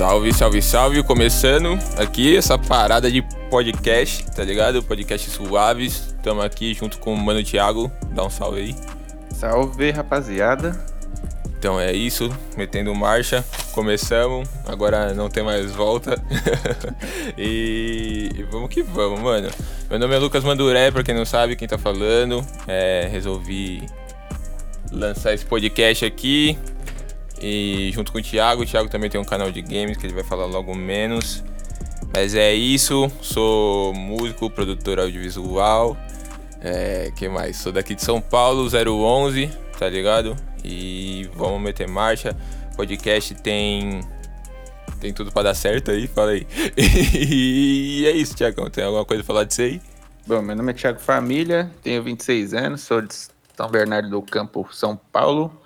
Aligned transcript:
Salve, 0.00 0.32
salve, 0.32 0.62
salve! 0.62 1.02
Começando 1.02 1.78
aqui 1.98 2.34
essa 2.34 2.56
parada 2.56 3.10
de 3.10 3.20
podcast, 3.50 4.24
tá 4.34 4.42
ligado? 4.42 4.82
Podcast 4.82 5.28
suaves. 5.28 6.14
Estamos 6.16 6.42
aqui 6.42 6.72
junto 6.72 6.96
com 6.96 7.12
o 7.12 7.16
Mano 7.18 7.44
Thiago. 7.44 7.92
Dá 8.10 8.24
um 8.24 8.30
salve 8.30 8.60
aí. 8.60 8.74
Salve, 9.34 9.90
rapaziada. 9.90 10.74
Então 11.58 11.78
é 11.78 11.92
isso, 11.92 12.34
metendo 12.56 12.94
marcha. 12.94 13.44
Começamos, 13.72 14.48
agora 14.66 15.12
não 15.12 15.28
tem 15.28 15.42
mais 15.42 15.70
volta. 15.70 16.18
e... 17.36 18.30
e 18.40 18.42
vamos 18.44 18.70
que 18.70 18.82
vamos, 18.82 19.20
mano. 19.20 19.50
Meu 19.90 19.98
nome 19.98 20.14
é 20.14 20.18
Lucas 20.18 20.42
Manduré, 20.42 20.90
pra 20.90 21.02
quem 21.02 21.14
não 21.14 21.26
sabe 21.26 21.56
quem 21.56 21.68
tá 21.68 21.76
falando. 21.76 22.42
É, 22.66 23.06
resolvi 23.12 23.86
lançar 24.90 25.34
esse 25.34 25.44
podcast 25.44 26.06
aqui 26.06 26.58
e 27.40 27.90
junto 27.92 28.12
com 28.12 28.18
o 28.18 28.22
Thiago. 28.22 28.62
O 28.62 28.66
Thiago 28.66 28.88
também 28.88 29.08
tem 29.08 29.20
um 29.20 29.24
canal 29.24 29.50
de 29.50 29.62
games 29.62 29.96
que 29.96 30.06
ele 30.06 30.14
vai 30.14 30.24
falar 30.24 30.46
logo 30.46 30.74
menos. 30.74 31.42
Mas 32.14 32.34
é 32.34 32.52
isso, 32.52 33.10
sou 33.20 33.94
músico, 33.94 34.50
produtor 34.50 34.98
audiovisual. 34.98 35.96
É, 36.60 37.12
que 37.16 37.28
mais? 37.28 37.56
Sou 37.56 37.72
daqui 37.72 37.94
de 37.94 38.02
São 38.02 38.20
Paulo, 38.20 38.68
011, 38.68 39.50
tá 39.78 39.88
ligado? 39.88 40.36
E 40.64 41.28
vamos 41.34 41.60
meter 41.60 41.88
marcha. 41.88 42.36
podcast 42.76 43.34
tem 43.36 44.00
tem 45.00 45.14
tudo 45.14 45.32
para 45.32 45.44
dar 45.44 45.54
certo 45.54 45.90
aí, 45.90 46.06
fala 46.06 46.32
aí. 46.32 46.46
e 46.76 48.04
é 48.06 48.10
isso, 48.10 48.34
Thiago. 48.34 48.68
Tem 48.68 48.84
alguma 48.84 49.04
coisa 49.04 49.22
pra 49.22 49.34
falar 49.34 49.44
disso 49.44 49.62
aí? 49.62 49.80
Bom, 50.26 50.42
meu 50.42 50.54
nome 50.54 50.72
é 50.72 50.74
Thiago 50.74 51.00
Família, 51.00 51.70
tenho 51.82 52.02
26 52.02 52.52
anos, 52.52 52.82
sou 52.82 53.00
de 53.00 53.14
São 53.14 53.68
Bernardo 53.70 54.10
do 54.10 54.20
Campo, 54.20 54.68
São 54.70 54.94
Paulo. 55.10 55.59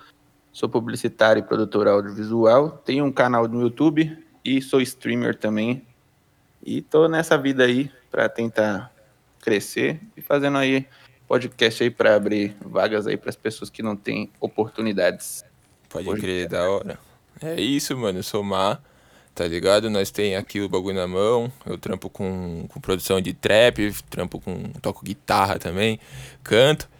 Sou 0.55 0.69
publicitário 0.69 1.41
e 1.41 1.43
produtor 1.43 1.85
audiovisual. 1.85 2.81
Tenho 2.85 3.03
um 3.03 3.11
canal 3.11 3.45
no 3.45 3.61
YouTube 3.61 4.17
e 4.43 4.61
sou 4.61 4.79
streamer 4.79 5.35
também. 5.35 5.85
E 6.63 6.81
tô 6.81 7.09
nessa 7.09 7.37
vida 7.37 7.65
aí 7.65 7.91
para 8.09 8.29
tentar 8.29 8.89
crescer 9.41 9.99
e 10.15 10.21
fazendo 10.21 10.57
aí 10.57 10.87
podcast 11.27 11.83
aí 11.83 11.89
para 11.89 12.15
abrir 12.15 12.55
vagas 12.61 13.05
aí 13.05 13.17
para 13.17 13.29
as 13.29 13.35
pessoas 13.35 13.69
que 13.69 13.83
não 13.83 13.97
têm 13.97 14.31
oportunidades. 14.39 15.43
Pode 15.89 16.07
Hoje 16.07 16.21
crer, 16.21 16.45
é. 16.45 16.47
da 16.47 16.69
hora. 16.69 16.99
É 17.41 17.59
isso, 17.59 17.97
mano, 17.97 18.23
somar, 18.23 18.81
tá 19.35 19.45
ligado? 19.45 19.89
Nós 19.89 20.09
tem 20.09 20.37
aqui 20.37 20.61
o 20.61 20.69
bagulho 20.69 20.95
na 20.95 21.05
mão, 21.05 21.51
eu 21.65 21.77
trampo 21.77 22.09
com, 22.09 22.65
com 22.69 22.79
produção 22.79 23.19
de 23.19 23.33
trap, 23.33 23.93
trampo 24.09 24.39
com, 24.39 24.69
toco 24.81 25.03
guitarra 25.03 25.59
também, 25.59 25.99
canto. 26.41 26.94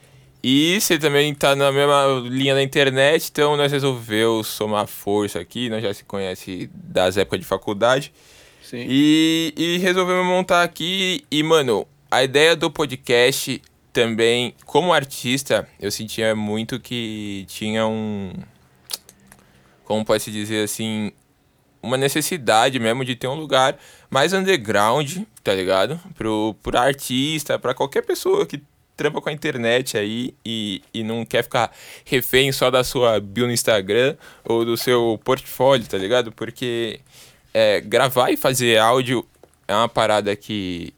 E 0.47 0.79
você 0.79 0.99
também 0.99 1.33
tá 1.33 1.55
na 1.55 1.71
mesma 1.71 2.21
linha 2.29 2.53
da 2.53 2.61
internet, 2.61 3.29
então 3.31 3.57
nós 3.57 3.71
resolveu 3.71 4.43
somar 4.43 4.85
força 4.85 5.39
aqui, 5.39 5.71
nós 5.71 5.81
já 5.81 5.91
se 5.91 6.03
conhece 6.03 6.69
das 6.71 7.17
épocas 7.17 7.39
de 7.39 7.47
faculdade. 7.47 8.13
Sim. 8.61 8.85
E, 8.87 9.51
e 9.57 9.77
resolvemos 9.79 10.23
montar 10.23 10.61
aqui. 10.61 11.25
E, 11.31 11.41
mano, 11.41 11.87
a 12.11 12.23
ideia 12.23 12.55
do 12.55 12.69
podcast 12.69 13.59
também, 13.91 14.53
como 14.67 14.93
artista, 14.93 15.67
eu 15.79 15.89
sentia 15.89 16.35
muito 16.35 16.79
que 16.79 17.45
tinha 17.47 17.87
um. 17.87 18.31
Como 19.83 20.05
pode 20.05 20.21
se 20.21 20.29
dizer 20.29 20.63
assim? 20.63 21.11
Uma 21.81 21.97
necessidade 21.97 22.79
mesmo 22.79 23.03
de 23.03 23.15
ter 23.15 23.27
um 23.27 23.33
lugar 23.33 23.79
mais 24.11 24.31
underground, 24.31 25.23
tá 25.43 25.55
ligado? 25.55 25.99
Pro, 26.13 26.55
pro 26.61 26.77
artista, 26.77 27.57
para 27.57 27.73
qualquer 27.73 28.03
pessoa 28.03 28.45
que 28.45 28.61
trampa 28.95 29.21
com 29.21 29.29
a 29.29 29.33
internet 29.33 29.97
aí 29.97 30.33
e, 30.45 30.81
e 30.93 31.03
não 31.03 31.25
quer 31.25 31.43
ficar 31.43 31.71
refém 32.05 32.51
só 32.51 32.71
da 32.71 32.83
sua 32.83 33.19
bio 33.19 33.45
no 33.45 33.53
Instagram 33.53 34.15
ou 34.43 34.65
do 34.65 34.77
seu 34.77 35.19
portfólio, 35.23 35.87
tá 35.87 35.97
ligado? 35.97 36.31
Porque 36.31 36.99
é, 37.53 37.81
gravar 37.81 38.31
e 38.31 38.37
fazer 38.37 38.77
áudio 38.77 39.25
é 39.67 39.73
uma 39.73 39.89
parada 39.89 40.35
que 40.35 40.93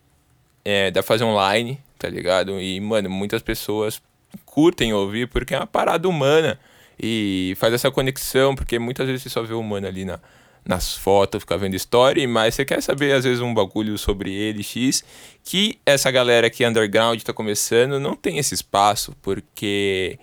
é, 0.64 0.92
dá 0.92 1.02
pra 1.02 1.08
fazer 1.08 1.24
online, 1.24 1.80
tá 1.98 2.10
ligado? 2.10 2.60
E, 2.60 2.80
mano, 2.80 3.10
muitas 3.10 3.42
pessoas 3.42 4.02
curtem 4.46 4.94
ouvir 4.94 5.28
porque 5.28 5.56
é 5.56 5.58
uma 5.58 5.68
parada 5.68 6.08
humana 6.08 6.60
e 7.00 7.54
faz 7.58 7.74
essa 7.74 7.92
conexão, 7.92 8.56
porque 8.56 8.80
muitas 8.80 9.08
vezes 9.08 9.24
você 9.24 9.30
só 9.30 9.44
vê 9.44 9.54
o 9.54 9.60
humano 9.60 9.88
ali 9.88 10.04
na, 10.04 10.20
nas 10.68 10.96
fotos, 10.96 11.42
ficar 11.42 11.58
vendo 11.58 11.76
story, 11.76 12.28
mas 12.28 12.56
você 12.56 12.66
quer 12.66 12.82
saber 12.82 13.14
às 13.14 13.24
vezes 13.24 13.40
um 13.40 13.54
bagulho 13.54 13.98
sobre 13.98 14.34
ele, 14.34 14.62
X, 14.62 15.04
que 15.44 15.80
essa 15.86 16.12
galera 16.12 16.50
que 16.50 16.66
underground 16.66 17.22
tá 17.22 17.32
começando 17.32 18.00
não 18.00 18.16
tem 18.16 18.38
esse 18.38 18.54
espaço, 18.54 19.16
porque 19.22 20.20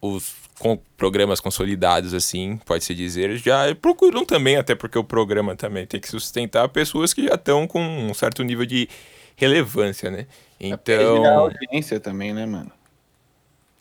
os 0.00 0.48
com 0.58 0.76
programas 0.96 1.38
consolidados, 1.40 2.12
assim, 2.12 2.58
pode-se 2.66 2.94
dizer, 2.94 3.36
já 3.36 3.72
procuram 3.76 4.24
também, 4.24 4.56
até 4.56 4.74
porque 4.74 4.98
o 4.98 5.04
programa 5.04 5.54
também 5.54 5.86
tem 5.86 6.00
que 6.00 6.08
sustentar 6.08 6.68
pessoas 6.68 7.14
que 7.14 7.22
já 7.22 7.34
estão 7.34 7.66
com 7.66 7.80
um 7.80 8.12
certo 8.12 8.42
nível 8.42 8.66
de 8.66 8.88
relevância, 9.36 10.10
né? 10.10 10.26
Então. 10.58 11.24
É 11.24 11.28
a 11.28 11.34
audiência 11.34 12.00
também, 12.00 12.32
né, 12.32 12.44
mano? 12.44 12.72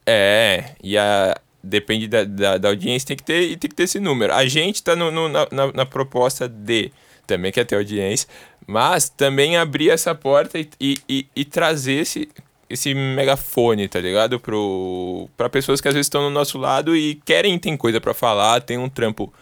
É, 0.05 0.75
e 0.81 0.97
a, 0.97 1.35
depende 1.67 2.07
da, 2.07 2.23
da, 2.23 2.57
da, 2.57 2.69
audiência, 2.69 3.07
tem 3.07 3.17
que, 3.17 3.23
ter, 3.23 3.57
tem 3.57 3.69
que 3.69 3.75
ter 3.75 3.83
esse 3.83 3.99
número. 3.99 4.33
A 4.33 4.45
gente 4.47 4.81
tá 4.81 4.95
no, 4.95 5.11
no 5.11 5.29
na, 5.29 5.47
na, 5.73 5.85
proposta 5.85 6.47
de 6.47 6.91
também 7.25 7.51
quer 7.51 7.65
ter 7.65 7.75
audiência, 7.75 8.27
mas 8.65 9.09
também 9.09 9.57
abrir 9.57 9.89
essa 9.89 10.15
porta 10.15 10.57
e, 10.57 10.69
e, 10.79 10.97
e, 11.07 11.27
e 11.35 11.45
trazer 11.45 12.01
esse, 12.01 12.29
esse 12.69 12.93
megafone, 12.93 13.87
tá 13.87 13.99
ligado? 13.99 14.39
Pro, 14.39 15.29
pra 15.35 15.49
pessoas 15.49 15.81
que 15.81 15.87
às 15.87 15.93
vezes 15.93 16.07
estão 16.07 16.21
no 16.21 16.29
nosso 16.29 16.57
lado 16.57 16.95
e 16.95 17.15
querem, 17.25 17.57
tem 17.59 17.75
coisa 17.75 17.99
para 17.99 18.13
falar, 18.13 18.61
tem 18.61 18.77
um 18.77 18.89
trampo 18.89 19.33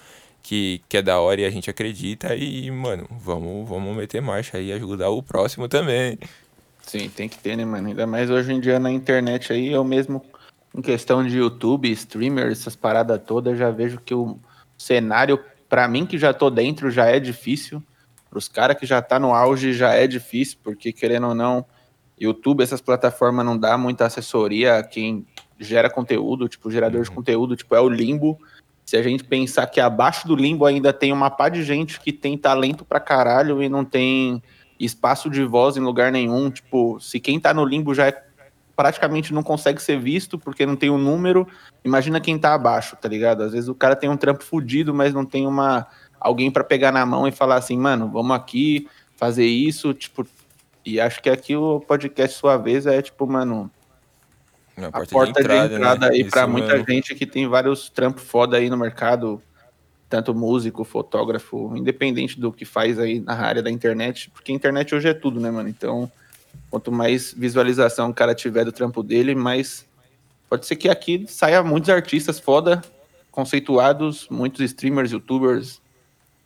que, 0.41 0.81
que 0.87 0.97
é 0.97 1.01
da 1.01 1.19
hora 1.19 1.41
e 1.41 1.45
a 1.45 1.49
gente 1.49 1.69
acredita 1.69 2.35
e, 2.35 2.69
mano, 2.69 3.07
vamos, 3.09 3.67
vamos 3.67 3.95
meter 3.95 4.21
marcha 4.21 4.57
aí 4.57 4.67
e 4.67 4.73
ajudar 4.73 5.09
o 5.09 5.23
próximo 5.23 5.67
também. 5.67 6.19
Sim, 6.85 7.09
tem 7.09 7.27
que 7.27 7.37
ter, 7.37 7.57
né, 7.57 7.65
mano? 7.65 7.87
Ainda 7.87 8.05
mais 8.05 8.29
hoje 8.29 8.53
em 8.53 8.59
dia 8.59 8.79
na 8.79 8.91
internet 8.91 9.51
aí, 9.51 9.71
eu 9.71 9.83
mesmo 9.83 10.23
em 10.75 10.81
questão 10.81 11.25
de 11.25 11.37
YouTube, 11.37 11.89
streamers, 11.91 12.59
essas 12.59 12.75
paradas 12.75 13.21
todas, 13.25 13.57
já 13.57 13.71
vejo 13.71 13.99
que 14.03 14.13
o 14.13 14.37
cenário, 14.77 15.39
para 15.69 15.87
mim 15.87 16.05
que 16.05 16.17
já 16.17 16.33
tô 16.33 16.49
dentro, 16.49 16.91
já 16.91 17.05
é 17.05 17.19
difícil. 17.19 17.81
Para 18.29 18.39
os 18.39 18.49
caras 18.49 18.77
que 18.77 18.85
já 18.85 19.01
tá 19.01 19.17
no 19.17 19.33
auge, 19.33 19.73
já 19.73 19.93
é 19.93 20.05
difícil, 20.05 20.57
porque 20.61 20.91
querendo 20.91 21.27
ou 21.27 21.35
não, 21.35 21.65
YouTube, 22.19 22.61
essas 22.61 22.81
plataformas 22.81 23.45
não 23.45 23.57
dá 23.57 23.77
muita 23.77 24.05
assessoria 24.05 24.79
a 24.79 24.83
quem 24.83 25.25
gera 25.57 25.89
conteúdo, 25.89 26.49
tipo, 26.49 26.69
gerador 26.69 27.03
de 27.03 27.09
uhum. 27.09 27.15
conteúdo, 27.15 27.55
tipo, 27.55 27.73
é 27.73 27.79
o 27.79 27.87
limbo. 27.87 28.37
Se 28.85 28.97
a 28.97 29.01
gente 29.01 29.23
pensar 29.23 29.67
que 29.67 29.79
abaixo 29.79 30.27
do 30.27 30.35
limbo 30.35 30.65
ainda 30.65 30.91
tem 30.91 31.13
uma 31.13 31.29
pá 31.29 31.47
de 31.47 31.63
gente 31.63 31.99
que 32.01 32.11
tem 32.11 32.37
talento 32.37 32.83
pra 32.83 32.99
caralho 32.99 33.63
e 33.63 33.69
não 33.69 33.85
tem 33.85 34.43
espaço 34.77 35.29
de 35.29 35.43
voz 35.45 35.77
em 35.77 35.81
lugar 35.81 36.11
nenhum, 36.11 36.51
tipo, 36.51 36.99
se 36.99 37.19
quem 37.19 37.39
tá 37.39 37.53
no 37.53 37.63
limbo 37.63 37.93
já 37.93 38.07
é 38.07 38.25
praticamente 38.75 39.33
não 39.33 39.41
consegue 39.41 39.81
ser 39.81 39.99
visto 39.99 40.37
porque 40.37 40.65
não 40.65 40.75
tem 40.75 40.89
um 40.89 40.97
número. 40.97 41.47
Imagina 41.83 42.19
quem 42.19 42.37
tá 42.37 42.53
abaixo, 42.53 42.97
tá 42.99 43.07
ligado? 43.07 43.43
Às 43.43 43.53
vezes 43.53 43.69
o 43.69 43.75
cara 43.75 43.95
tem 43.95 44.09
um 44.09 44.17
trampo 44.17 44.43
fudido, 44.43 44.93
mas 44.93 45.13
não 45.13 45.25
tem 45.25 45.47
uma 45.47 45.87
alguém 46.19 46.49
para 46.49 46.63
pegar 46.63 46.91
na 46.91 47.05
mão 47.05 47.27
e 47.27 47.31
falar 47.31 47.55
assim, 47.55 47.77
mano, 47.77 48.09
vamos 48.09 48.35
aqui 48.35 48.87
fazer 49.15 49.45
isso, 49.45 49.93
tipo, 49.93 50.25
e 50.85 50.99
acho 50.99 51.21
que 51.21 51.29
aqui 51.29 51.55
o 51.55 51.79
podcast 51.79 52.37
sua 52.37 52.57
vez 52.57 52.85
é 52.85 53.01
tipo, 53.01 53.25
mano, 53.27 53.71
a 54.77 54.91
porta, 54.91 55.11
porta 55.11 55.33
de 55.33 55.45
entrada, 55.45 55.69
de 55.69 55.75
entrada 55.75 56.07
né? 56.07 56.13
aí 56.13 56.23
para 56.23 56.47
muita 56.47 56.83
gente 56.83 57.15
que 57.15 57.25
tem 57.25 57.47
vários 57.47 57.89
trampos 57.89 58.23
foda 58.23 58.57
aí 58.57 58.69
no 58.69 58.77
mercado, 58.77 59.41
tanto 60.09 60.33
músico, 60.33 60.83
fotógrafo, 60.83 61.75
independente 61.75 62.39
do 62.39 62.51
que 62.51 62.65
faz 62.65 62.99
aí 62.99 63.19
na 63.19 63.35
área 63.35 63.63
da 63.63 63.71
internet, 63.71 64.29
porque 64.31 64.51
a 64.51 64.55
internet 64.55 64.93
hoje 64.93 65.07
é 65.07 65.13
tudo, 65.13 65.39
né, 65.39 65.49
mano? 65.49 65.69
Então, 65.69 66.11
Quanto 66.69 66.91
mais 66.91 67.33
visualização 67.33 68.09
o 68.09 68.13
cara 68.13 68.35
tiver 68.35 68.65
do 68.65 68.71
trampo 68.71 69.01
dele, 69.03 69.35
mais. 69.35 69.85
Pode 70.49 70.65
ser 70.65 70.75
que 70.75 70.89
aqui 70.89 71.25
saia 71.27 71.63
muitos 71.63 71.89
artistas 71.89 72.39
foda, 72.39 72.81
conceituados, 73.31 74.27
muitos 74.29 74.61
streamers, 74.61 75.11
youtubers, 75.11 75.81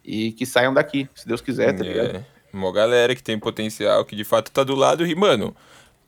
e 0.04 0.32
que 0.32 0.46
saiam 0.46 0.74
daqui, 0.74 1.08
se 1.14 1.28
Deus 1.28 1.42
quiser, 1.42 1.76
tá 1.76 1.84
ligado? 1.84 2.18
É, 2.18 2.26
uma 2.52 2.72
galera 2.72 3.14
que 3.14 3.22
tem 3.22 3.38
potencial, 3.38 4.04
que 4.06 4.16
de 4.16 4.24
fato 4.24 4.52
tá 4.52 4.64
do 4.64 4.74
lado, 4.74 5.06
e, 5.06 5.14
mano, 5.14 5.56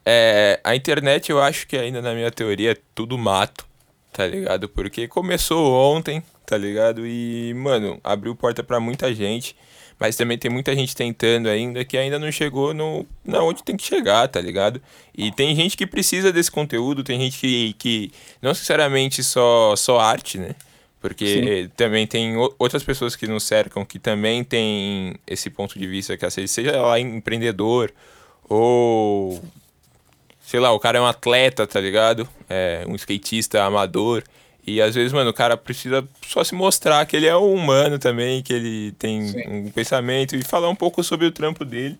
é, 0.05 0.59
a 0.63 0.75
internet 0.75 1.29
eu 1.29 1.41
acho 1.41 1.67
que 1.67 1.77
ainda 1.77 2.01
na 2.01 2.13
minha 2.13 2.31
teoria 2.31 2.71
é 2.71 2.77
tudo 2.95 3.17
mato, 3.17 3.65
tá 4.11 4.25
ligado? 4.25 4.67
Porque 4.67 5.07
começou 5.07 5.71
ontem, 5.71 6.23
tá 6.45 6.57
ligado? 6.57 7.05
E, 7.05 7.53
mano, 7.53 7.99
abriu 8.03 8.35
porta 8.35 8.63
para 8.63 8.79
muita 8.79 9.13
gente. 9.13 9.55
Mas 10.01 10.15
também 10.15 10.35
tem 10.35 10.49
muita 10.49 10.75
gente 10.75 10.95
tentando 10.95 11.47
ainda 11.47 11.85
que 11.85 11.95
ainda 11.95 12.17
não 12.17 12.31
chegou 12.31 12.73
no 12.73 13.05
na 13.23 13.43
onde 13.43 13.61
tem 13.61 13.77
que 13.77 13.83
chegar, 13.83 14.27
tá 14.27 14.41
ligado? 14.41 14.81
E 15.15 15.31
tem 15.31 15.55
gente 15.55 15.77
que 15.77 15.85
precisa 15.85 16.33
desse 16.33 16.49
conteúdo, 16.49 17.03
tem 17.03 17.19
gente 17.19 17.37
que, 17.37 17.73
que 17.73 18.11
não 18.41 18.49
necessariamente 18.49 19.23
só, 19.23 19.75
só 19.75 19.99
arte, 19.99 20.39
né? 20.39 20.55
Porque 20.99 21.65
Sim. 21.65 21.71
também 21.77 22.07
tem 22.07 22.35
outras 22.57 22.83
pessoas 22.83 23.15
que 23.15 23.27
nos 23.27 23.43
cercam 23.43 23.85
que 23.85 23.99
também 23.99 24.43
tem 24.43 25.13
esse 25.27 25.51
ponto 25.51 25.77
de 25.77 25.85
vista, 25.85 26.17
que 26.17 26.47
seja 26.47 26.81
lá 26.81 26.99
empreendedor 26.99 27.93
ou 28.49 29.39
sei 30.43 30.59
lá, 30.59 30.71
o 30.71 30.79
cara 30.79 30.97
é 30.97 31.01
um 31.01 31.05
atleta, 31.05 31.67
tá 31.67 31.79
ligado? 31.79 32.27
É 32.49 32.83
um 32.87 32.95
skatista 32.95 33.63
amador 33.63 34.23
E 34.65 34.81
às 34.81 34.93
vezes, 34.93 35.11
mano, 35.11 35.31
o 35.31 35.33
cara 35.33 35.57
precisa 35.57 36.07
só 36.25 36.43
se 36.43 36.53
mostrar 36.53 37.05
que 37.05 37.15
ele 37.15 37.25
é 37.25 37.35
um 37.35 37.53
humano 37.53 37.97
também, 37.97 38.43
que 38.43 38.53
ele 38.53 38.91
tem 38.93 39.27
Sim. 39.27 39.47
um 39.47 39.71
pensamento 39.71 40.35
e 40.35 40.43
falar 40.43 40.69
um 40.69 40.75
pouco 40.75 41.03
sobre 41.03 41.25
o 41.25 41.31
trampo 41.31 41.65
dele. 41.65 41.97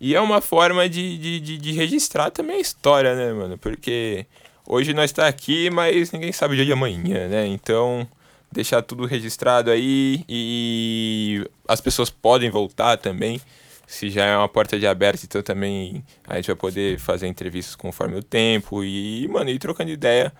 E 0.00 0.14
é 0.14 0.20
uma 0.20 0.40
forma 0.40 0.88
de, 0.88 1.18
de, 1.18 1.40
de, 1.40 1.58
de 1.58 1.72
registrar 1.72 2.30
também 2.30 2.56
a 2.56 2.60
história, 2.60 3.14
né, 3.14 3.32
mano? 3.34 3.58
Porque 3.58 4.24
hoje 4.66 4.94
nós 4.94 5.12
tá 5.12 5.28
aqui, 5.28 5.68
mas 5.68 6.10
ninguém 6.10 6.32
sabe 6.32 6.54
o 6.54 6.56
dia 6.56 6.64
de 6.64 6.72
amanhã, 6.72 7.28
né? 7.28 7.46
Então, 7.46 8.08
deixar 8.50 8.80
tudo 8.80 9.04
registrado 9.04 9.70
aí 9.70 10.24
e 10.26 11.46
as 11.68 11.82
pessoas 11.82 12.08
podem 12.08 12.48
voltar 12.48 12.96
também. 12.96 13.40
Se 13.86 14.08
já 14.08 14.24
é 14.24 14.36
uma 14.36 14.48
porta 14.48 14.78
de 14.78 14.86
aberto, 14.86 15.24
então 15.24 15.42
também 15.42 16.02
a 16.26 16.36
gente 16.36 16.46
vai 16.46 16.56
poder 16.56 16.98
fazer 16.98 17.26
entrevistas 17.26 17.74
conforme 17.74 18.16
o 18.16 18.22
tempo 18.22 18.82
e, 18.82 19.28
mano, 19.28 19.50
ir 19.50 19.58
trocando 19.58 19.90
ideia, 19.90 20.32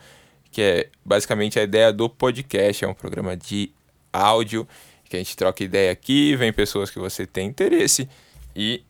que 0.51 0.63
é 0.63 0.89
basicamente 1.05 1.59
a 1.59 1.63
ideia 1.63 1.93
do 1.93 2.09
podcast. 2.09 2.85
É 2.85 2.89
um 2.89 2.95
programa 2.95 3.37
de 3.37 3.73
áudio 4.13 4.67
que 5.05 5.17
a 5.17 5.19
gente 5.19 5.37
troca 5.37 5.65
ideia 5.65 5.91
aqui, 5.91 6.37
vem 6.37 6.53
pessoas 6.53 6.89
que 6.89 6.99
você 6.99 7.27
tem 7.27 7.49
interesse 7.49 8.09
e 8.55 8.85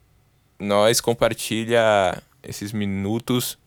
nós 0.59 1.01
compartilha 1.01 2.23
esses 2.43 2.73
minutos 2.73 3.59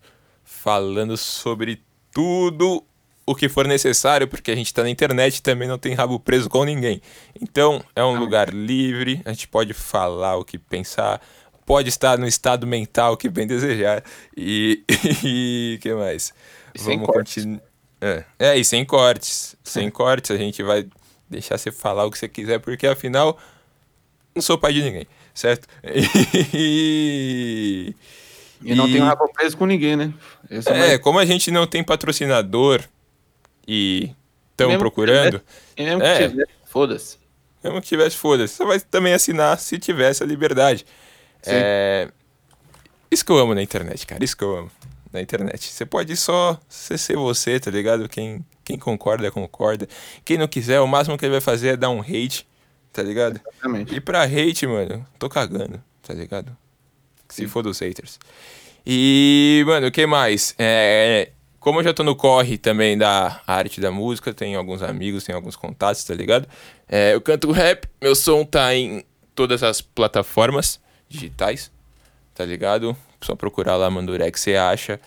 falando 0.44 1.18
sobre 1.18 1.81
tudo 2.12 2.84
o 3.25 3.34
que 3.34 3.50
for 3.50 3.68
necessário, 3.68 4.28
porque 4.28 4.51
a 4.51 4.56
gente 4.56 4.68
está 4.68 4.84
na 4.84 4.89
internet 4.89 5.38
e 5.38 5.42
também 5.42 5.68
não 5.68 5.80
tem 5.80 5.94
rabo 5.94 6.19
preso 6.19 6.50
com 6.50 6.63
ninguém. 6.63 7.01
Então, 7.42 7.84
é 7.96 8.04
um 8.04 8.19
lugar 8.19 8.54
livre, 8.54 9.22
a 9.25 9.31
gente 9.31 9.48
pode 9.48 9.74
falar 9.74 10.38
o 10.38 10.46
que 10.46 10.60
pensar, 10.60 11.22
pode 11.66 11.89
estar 11.89 12.18
no 12.19 12.28
estado 12.28 12.68
mental 12.68 13.18
que 13.18 13.30
bem 13.30 13.48
desejar. 13.48 14.04
E 14.36 14.84
e 15.24 15.80
que 15.81 15.94
mais? 15.94 16.34
Sem 16.75 17.00
Vamos 17.00 17.16
continuar. 17.16 17.73
É, 18.05 18.23
é, 18.39 18.57
e 18.57 18.65
sem 18.65 18.83
cortes. 18.83 19.55
Sem 19.63 19.89
cortes, 19.91 20.31
a 20.31 20.38
gente 20.38 20.61
vai 20.61 20.85
deixar 21.29 21.57
você 21.57 21.71
falar 21.71 22.05
o 22.05 22.11
que 22.11 22.17
você 22.17 22.27
quiser, 22.27 22.59
porque 22.59 22.85
afinal, 22.85 23.38
não 24.35 24.41
sou 24.41 24.57
pai 24.57 24.73
de 24.73 24.83
ninguém, 24.83 25.07
certo? 25.33 25.67
E, 26.53 27.95
E 28.61 28.75
não 28.75 28.85
tem 28.91 29.01
um 29.01 29.05
rabo 29.05 29.27
preso 29.33 29.57
com 29.57 29.65
ninguém, 29.65 29.95
né? 29.95 30.13
Esse 30.50 30.69
é, 30.69 30.77
mais- 30.77 31.00
como 31.00 31.19
a 31.19 31.25
gente 31.25 31.50
não 31.51 31.65
tem 31.67 31.83
patrocinador 31.83 32.81
e 33.67 34.11
estão 34.51 34.67
Mesmo 34.67 34.77
que 34.79 34.79
procurando, 34.79 35.41
E 35.77 35.83
mesmo 35.83 36.03
é. 36.03 36.17
que 36.17 36.29
tiver, 36.29 36.47
foda-se. 36.65 37.17
mesmo 37.63 37.81
que 37.81 37.88
tivesse, 37.88 38.15
foda-se, 38.17 38.53
você 38.55 38.65
vai 38.65 38.79
também 38.79 39.13
assinar 39.13 39.57
se 39.59 39.77
tivesse 39.79 40.23
a 40.23 40.25
liberdade. 40.25 40.85
Sim. 41.41 41.51
É, 41.53 42.09
isso 43.11 43.25
que 43.25 43.31
eu 43.31 43.38
amo 43.38 43.53
na 43.55 43.61
internet, 43.63 44.05
cara, 44.07 44.23
isso 44.23 44.35
que 44.38 44.44
eu 44.44 44.55
amo 44.57 44.71
na 45.13 45.21
internet. 45.21 45.71
Você 45.71 45.86
pode 45.86 46.18
só 46.18 46.60
ser 46.68 47.15
você, 47.15 47.60
tá 47.60 47.69
ligado? 47.69 48.10
Quem, 48.10 48.44
quem 48.65 48.77
concorda, 48.80 49.30
concorda. 49.31 49.88
Quem 50.25 50.38
não 50.38 50.48
quiser, 50.48 50.81
o 50.81 50.88
máximo 50.88 51.18
que 51.18 51.24
ele 51.24 51.33
vai 51.33 51.42
fazer 51.42 51.69
é 51.69 51.77
dar 51.77 51.92
um 51.92 52.01
hate, 52.01 52.48
tá 52.92 53.04
ligado? 53.04 53.39
Exatamente. 53.48 53.95
E 53.95 54.01
pra 54.01 54.24
hate, 54.24 54.65
mano, 54.65 55.06
tô 55.19 55.30
cagando, 55.30 55.81
tá 56.01 56.13
ligado? 56.13 56.57
Se 57.30 57.44
Sim. 57.44 57.48
for 57.48 57.62
dos 57.62 57.80
haters. 57.80 58.19
E, 58.86 59.63
mano, 59.68 59.88
o 59.88 59.92
que 59.92 60.06
mais? 60.06 60.56
É, 60.57 61.30
como 61.60 61.80
eu 61.80 61.83
já 61.83 61.94
tô 61.94 62.04
no 62.04 62.15
corre 62.15 62.57
também 62.57 62.98
da 62.98 63.42
arte 63.48 63.80
da 63.80 63.92
música, 63.92 64.33
tenho 64.33 64.57
alguns 64.57 64.81
amigos, 64.81 65.24
tenho 65.24 65.38
alguns 65.38 65.56
contatos, 65.56 66.04
tá 66.04 66.13
ligado? 66.13 66.48
É, 66.89 67.13
eu 67.13 67.21
canto 67.21 67.51
rap, 67.51 67.88
meu 68.01 68.15
som 68.15 68.44
tá 68.44 68.75
em 68.75 69.06
todas 69.33 69.63
as 69.63 69.80
plataformas 69.80 70.80
digitais, 71.07 71.71
tá 72.33 72.44
ligado? 72.44 72.98
Só 73.24 73.36
procurar 73.36 73.75
lá 73.75 73.90
Mandurek, 73.90 74.40
você 74.40 74.56
acha. 74.56 75.00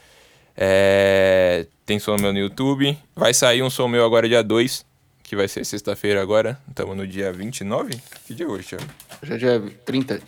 É, 0.57 1.67
tem 1.85 1.99
som 1.99 2.17
meu 2.17 2.33
no 2.33 2.39
YouTube. 2.39 2.97
Vai 3.15 3.35
sair 3.35 3.63
um 3.63 3.69
som 3.69 3.87
meu 3.89 4.05
agora 4.05 4.29
dia 4.29 4.43
2, 4.43 4.85
que 5.23 5.37
vai 5.37 5.47
ser 5.49 5.65
sexta-feira 5.65 6.21
agora. 6.23 6.59
Estamos 6.69 6.97
no 6.97 7.07
dia 7.07 7.33
29? 7.33 8.01
Que 8.27 8.35
dia 8.35 8.47
é 8.47 8.49
hoje, 8.49 8.69
Thiago? 8.69 8.85
Já 9.23 9.35
é 9.35 9.39
dia 9.39 9.63
30. 9.85 10.21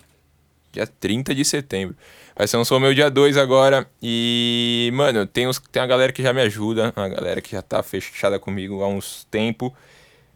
Dia 0.73 0.87
30 0.87 1.35
de 1.35 1.44
setembro. 1.44 1.96
Vai 2.37 2.46
ser 2.46 2.56
um 2.58 2.64
som 2.64 2.79
meu 2.79 2.93
dia 2.93 3.11
2 3.11 3.37
agora. 3.37 3.88
E, 4.02 4.90
mano, 4.93 5.26
tem, 5.26 5.49
uns, 5.49 5.58
tem 5.73 5.82
a 5.82 5.87
galera 5.87 6.12
que 6.12 6.23
já 6.23 6.32
me 6.32 6.43
ajuda, 6.43 6.93
a 6.94 7.08
galera 7.08 7.40
que 7.40 7.52
já 7.52 7.62
tá 7.62 7.82
fechada 7.82 8.38
comigo 8.38 8.82
há 8.82 8.88
uns 8.88 9.26
tempo. 9.31 9.75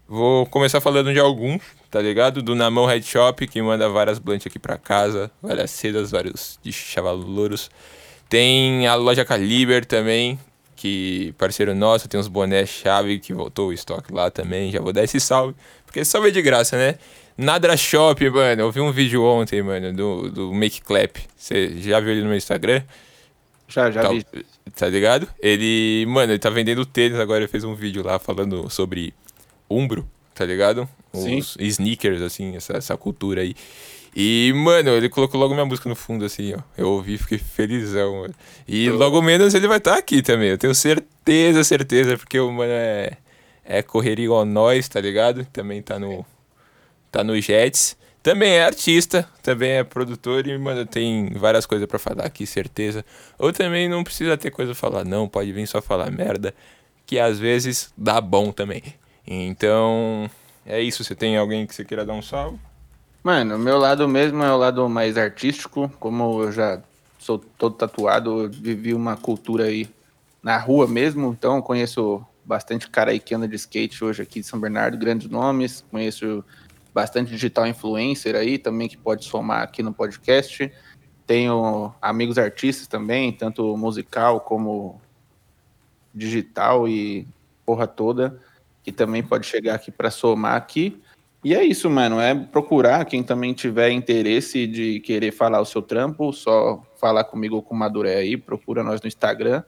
Vou 0.09 0.45
começar 0.47 0.81
falando 0.81 1.13
de 1.13 1.19
alguns, 1.19 1.63
tá 1.91 2.01
ligado? 2.01 2.43
Do 2.43 2.55
Namão 2.55 2.85
Head 2.87 3.05
Shop, 3.07 3.47
que 3.47 3.63
manda 3.63 3.89
várias 3.89 4.19
blunt 4.19 4.47
aqui 4.47 4.59
pra 4.59 4.77
casa, 4.77 5.31
várias 5.41 5.71
sedas, 5.71 6.11
vários 6.11 6.59
de 6.63 6.73
chavalouros. 6.73 7.71
Tem 8.29 8.87
a 8.87 8.95
loja 8.95 9.25
Caliber 9.25 9.85
também, 9.87 10.39
que 10.77 11.35
parceiro 11.39 11.75
nosso, 11.75 12.09
tem 12.09 12.21
uns 12.21 12.29
bonés 12.29 12.69
chave 12.69 13.19
que 13.19 13.33
voltou 13.33 13.69
o 13.69 13.73
estoque 13.73 14.13
lá 14.13 14.31
também. 14.31 14.71
Já 14.71 14.81
vou 14.81 14.93
dar 14.93 15.03
esse 15.05 15.19
salve, 15.19 15.55
porque 15.87 16.05
salve 16.05 16.29
é 16.29 16.31
de 16.31 16.43
graça, 16.43 16.77
né? 16.77 16.97
Nadra 17.39 17.75
Shop, 17.77 18.29
mano, 18.29 18.63
eu 18.63 18.71
vi 18.71 18.81
um 18.81 18.93
vídeo 18.93 19.25
ontem, 19.25 19.63
mano, 19.63 19.93
do, 19.95 20.31
do 20.31 20.53
Make 20.53 20.83
Clap. 20.83 21.17
Você 21.35 21.75
já 21.79 21.99
viu 22.01 22.11
ele 22.11 22.21
no 22.23 22.29
meu 22.29 22.37
Instagram? 22.37 22.83
Já, 23.67 23.91
já 23.91 24.03
Tá, 24.03 24.09
vi. 24.11 24.27
tá 24.77 24.87
ligado? 24.89 25.27
Ele, 25.41 26.05
mano, 26.07 26.33
ele 26.33 26.39
tá 26.39 26.51
vendendo 26.51 26.85
tênis 26.85 27.19
agora. 27.19 27.41
Ele 27.41 27.49
fez 27.49 27.65
um 27.65 27.75
vídeo 27.75 28.05
lá 28.05 28.19
falando 28.19 28.69
sobre 28.69 29.15
Umbro, 29.71 30.09
tá 30.35 30.45
ligado? 30.45 30.89
Sim. 31.13 31.39
Os 31.39 31.57
sneakers, 31.59 32.21
assim, 32.23 32.57
essa, 32.57 32.77
essa 32.77 32.97
cultura 32.97 33.43
aí. 33.43 33.55
E, 34.15 34.53
mano, 34.55 34.91
ele 34.91 35.09
colocou 35.09 35.41
logo 35.41 35.55
minha 35.55 35.65
música 35.65 35.89
no 35.89 35.97
fundo, 35.97 36.25
assim, 36.25 36.55
ó. 36.55 36.59
Eu 36.77 36.89
ouvi, 36.91 37.17
fiquei 37.17 37.39
felizão, 37.39 38.21
mano. 38.21 38.35
E 38.69 38.89
Tô. 38.89 38.97
logo 38.97 39.23
menos 39.23 39.55
ele 39.55 39.67
vai 39.67 39.79
estar 39.79 39.97
aqui 39.97 40.21
também. 40.23 40.51
Eu 40.51 40.59
tenho 40.59 40.75
certeza, 40.75 41.65
certeza, 41.65 42.19
porque 42.19 42.39
o 42.39 42.53
mano 42.53 42.73
é, 42.73 43.17
é 43.65 43.83
correria 43.83 44.27
igual 44.27 44.45
nós, 44.45 44.89
tá 44.89 45.01
ligado? 45.01 45.47
Também 45.47 45.81
tá 45.81 45.99
no, 45.99 46.25
tá 47.11 47.25
no 47.25 47.41
Jets. 47.41 47.97
Também 48.23 48.53
é 48.53 48.65
artista, 48.65 49.29
também 49.43 49.71
é 49.73 49.85
produtor 49.85 50.47
e, 50.47 50.57
mano, 50.57 50.87
tem 50.87 51.31
várias 51.31 51.67
coisas 51.67 51.89
pra 51.89 51.99
falar 51.99 52.25
aqui, 52.25 52.47
certeza. 52.47 53.05
Ou 53.37 53.53
também 53.53 53.89
não 53.89 54.05
precisa 54.05 54.37
ter 54.37 54.51
coisa 54.51 54.73
pra 54.73 54.81
falar, 54.81 55.05
não, 55.05 55.27
pode 55.27 55.53
vir 55.53 55.67
só 55.67 55.83
falar 55.83 56.09
merda, 56.09 56.55
que 57.05 57.19
às 57.19 57.41
vezes 57.41 57.93
dá 57.99 58.21
bom 58.21 58.53
também. 58.53 58.83
Então, 59.27 60.31
é 60.67 60.81
isso. 60.81 61.05
Você 61.05 61.15
tem 61.15 61.37
alguém 61.37 61.67
que 61.67 61.75
você 61.75 61.85
queira 61.85 62.05
dar 62.05 62.15
um 62.15 62.23
salve? 62.23 62.59
Mano, 63.23 63.57
o 63.57 63.59
meu 63.59 63.79
lado 63.79 64.09
mesmo 64.09 64.43
é 64.43 64.53
o 64.53 64.57
lado 64.57 64.89
mais 64.89 65.17
artístico. 65.17 65.91
Como 66.01 66.43
eu 66.43 66.53
já 66.53 66.83
sou 67.19 67.39
todo 67.39 67.77
tatuado, 67.77 68.51
vivi 68.51 68.93
uma 68.93 69.17
cultura 69.17 69.65
aí 69.65 69.89
na 70.43 70.59
rua 70.59 70.89
mesmo, 70.89 71.29
então 71.31 71.63
conheço 71.63 72.25
bastante 72.45 72.91
cara 72.91 73.13
aí 73.13 73.21
que 73.21 73.33
anda 73.33 73.47
de 73.47 73.55
skate 73.55 74.05
hoje 74.05 74.23
aqui 74.23 74.41
de 74.41 74.47
São 74.47 74.59
Bernardo, 74.59 74.99
grandes 74.99 75.29
nomes. 75.29 75.85
Conheço 75.89 76.45
bastante 76.93 77.31
digital 77.31 77.67
influencer 77.67 78.35
aí 78.35 78.59
também 78.59 78.89
que 78.89 78.97
pode 78.97 79.25
somar 79.25 79.63
aqui 79.63 79.83
no 79.83 79.95
podcast. 79.95 80.71
Tenho 81.25 81.95
amigos 82.03 82.37
artistas 82.39 82.89
também, 82.89 83.33
tanto 83.33 83.77
musical 83.77 84.41
como 84.41 85.01
digital 86.13 86.89
e 86.89 87.27
porra 87.65 87.87
toda, 87.87 88.39
que 88.83 88.93
também 88.93 89.23
pode 89.23 89.47
chegar 89.47 89.75
aqui 89.75 89.91
para 89.91 90.11
somar 90.11 90.57
aqui. 90.57 91.01
E 91.45 91.55
é 91.55 91.65
isso, 91.65 91.91
mano. 91.91 92.21
É 92.21 92.35
procurar 92.35 93.05
quem 93.05 93.23
também 93.23 93.53
tiver 93.53 93.91
interesse 93.91 94.67
de 94.67 95.01
querer 95.01 95.33
falar 95.33 95.61
o 95.61 95.65
seu 95.65 95.83
trampo, 95.83 96.33
só 96.33 96.83
falar 97.01 97.25
comigo 97.25 97.57
ou 97.57 97.63
com 97.63 97.75
o 97.75 97.79
Maduré 97.79 98.17
aí, 98.17 98.37
procura 98.37 98.85
nós 98.85 99.01
no 99.01 99.09
Instagram 99.09 99.63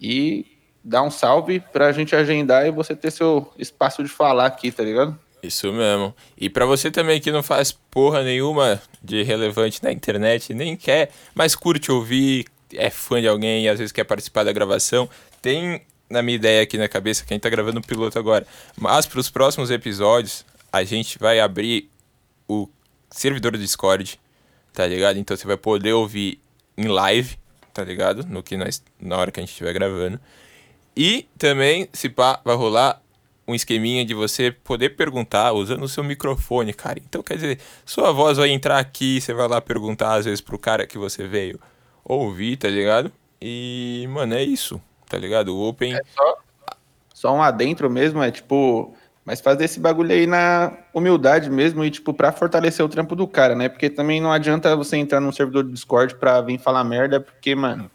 e 0.00 0.46
dá 0.82 1.02
um 1.02 1.10
salve 1.10 1.60
pra 1.60 1.92
gente 1.92 2.14
agendar 2.14 2.66
e 2.66 2.70
você 2.70 2.94
ter 2.94 3.10
seu 3.10 3.50
espaço 3.58 4.02
de 4.02 4.08
falar 4.08 4.46
aqui, 4.46 4.70
tá 4.70 4.82
ligado? 4.82 5.18
Isso 5.42 5.72
mesmo. 5.72 6.14
E 6.36 6.50
pra 6.50 6.66
você 6.66 6.90
também 6.90 7.20
que 7.20 7.30
não 7.30 7.42
faz 7.42 7.70
porra 7.70 8.22
nenhuma 8.22 8.80
de 9.02 9.22
relevante 9.22 9.82
na 9.82 9.92
internet, 9.92 10.52
nem 10.52 10.76
quer, 10.76 11.10
mas 11.34 11.54
curte 11.54 11.92
ouvir, 11.92 12.46
é 12.72 12.90
fã 12.90 13.20
de 13.20 13.28
alguém 13.28 13.64
e 13.64 13.68
às 13.68 13.78
vezes 13.78 13.92
quer 13.92 14.04
participar 14.04 14.44
da 14.44 14.52
gravação, 14.52 15.08
tem 15.40 15.82
na 16.14 16.22
minha 16.22 16.36
ideia 16.36 16.62
aqui 16.62 16.78
na 16.78 16.88
cabeça 16.88 17.24
que 17.24 17.32
a 17.32 17.34
gente 17.34 17.42
tá 17.42 17.50
gravando 17.50 17.80
o 17.80 17.82
piloto 17.82 18.18
agora. 18.18 18.46
Mas 18.76 19.04
pros 19.04 19.28
próximos 19.28 19.70
episódios, 19.70 20.44
a 20.72 20.82
gente 20.84 21.18
vai 21.18 21.40
abrir 21.40 21.90
o 22.48 22.68
servidor 23.10 23.52
do 23.52 23.58
Discord, 23.58 24.18
tá 24.72 24.86
ligado? 24.86 25.18
Então 25.18 25.36
você 25.36 25.46
vai 25.46 25.56
poder 25.56 25.92
ouvir 25.92 26.40
em 26.76 26.88
live, 26.88 27.36
tá 27.72 27.84
ligado? 27.84 28.24
No 28.26 28.42
que 28.42 28.56
nós, 28.56 28.82
na 29.00 29.16
hora 29.18 29.30
que 29.30 29.40
a 29.40 29.42
gente 29.42 29.50
estiver 29.50 29.72
gravando. 29.72 30.18
E 30.96 31.26
também, 31.36 31.88
se 31.92 32.08
pá, 32.08 32.40
vai 32.44 32.54
rolar 32.54 33.02
um 33.46 33.54
esqueminha 33.54 34.04
de 34.04 34.14
você 34.14 34.50
poder 34.50 34.90
perguntar 34.90 35.52
usando 35.52 35.82
o 35.82 35.88
seu 35.88 36.02
microfone, 36.02 36.72
cara. 36.72 36.98
Então, 36.98 37.22
quer 37.22 37.34
dizer, 37.34 37.58
sua 37.84 38.12
voz 38.12 38.38
vai 38.38 38.50
entrar 38.50 38.78
aqui, 38.78 39.20
você 39.20 39.34
vai 39.34 39.46
lá 39.48 39.60
perguntar 39.60 40.14
às 40.14 40.24
vezes 40.24 40.40
pro 40.40 40.58
cara 40.58 40.86
que 40.86 40.96
você 40.96 41.26
veio 41.26 41.60
ouvir, 42.04 42.56
tá 42.56 42.68
ligado? 42.68 43.12
E, 43.40 44.06
mano, 44.08 44.34
é 44.34 44.42
isso, 44.42 44.80
tá 45.08 45.18
ligado? 45.18 45.54
O 45.56 45.68
Open. 45.68 45.98
Só, 46.14 46.36
só 47.12 47.34
um 47.34 47.42
adentro 47.42 47.90
mesmo, 47.90 48.22
é 48.22 48.30
tipo. 48.30 48.94
Mas 49.24 49.40
fazer 49.40 49.64
esse 49.64 49.80
bagulho 49.80 50.12
aí 50.12 50.26
na 50.26 50.76
humildade 50.92 51.48
mesmo 51.48 51.82
e, 51.82 51.90
tipo, 51.90 52.12
pra 52.12 52.30
fortalecer 52.30 52.84
o 52.84 52.88
trampo 52.90 53.16
do 53.16 53.26
cara, 53.26 53.54
né? 53.54 53.70
Porque 53.70 53.88
também 53.88 54.20
não 54.20 54.30
adianta 54.30 54.76
você 54.76 54.98
entrar 54.98 55.18
num 55.18 55.32
servidor 55.32 55.64
do 55.64 55.72
Discord 55.72 56.16
pra 56.16 56.42
vir 56.42 56.58
falar 56.58 56.84
merda, 56.84 57.18
porque, 57.18 57.54
mano, 57.54 57.90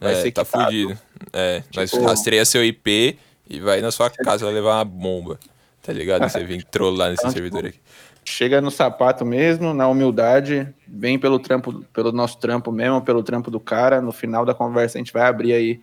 vai 0.00 0.12
é, 0.12 0.22
ser 0.22 0.32
tá 0.32 0.42
quitado. 0.42 0.64
fudido. 0.64 0.98
É, 1.34 1.62
nós 1.76 1.90
Tipo- 1.90 2.06
rastreia 2.06 2.46
seu 2.46 2.64
IP 2.64 3.18
e 3.46 3.60
vai 3.60 3.82
na 3.82 3.90
sua 3.90 4.08
casa 4.08 4.48
levar 4.48 4.76
uma 4.76 4.84
bomba. 4.86 5.38
Tá 5.82 5.92
ligado? 5.92 6.22
Você 6.22 6.42
vem 6.44 6.60
trollar 6.60 7.10
nesse 7.10 7.22
então, 7.22 7.32
servidor 7.32 7.64
tipo, 7.64 7.68
aqui. 7.76 7.80
Chega 8.24 8.60
no 8.60 8.70
sapato 8.70 9.24
mesmo, 9.24 9.74
na 9.74 9.88
humildade, 9.88 10.68
vem 10.86 11.18
pelo 11.18 11.38
trampo, 11.38 11.84
pelo 11.92 12.12
nosso 12.12 12.38
trampo 12.38 12.70
mesmo, 12.72 13.02
pelo 13.02 13.22
trampo 13.22 13.50
do 13.50 13.60
cara. 13.60 14.00
No 14.00 14.12
final 14.12 14.46
da 14.46 14.54
conversa 14.54 14.96
a 14.96 15.00
gente 15.00 15.12
vai 15.12 15.22
abrir 15.22 15.52
aí 15.52 15.80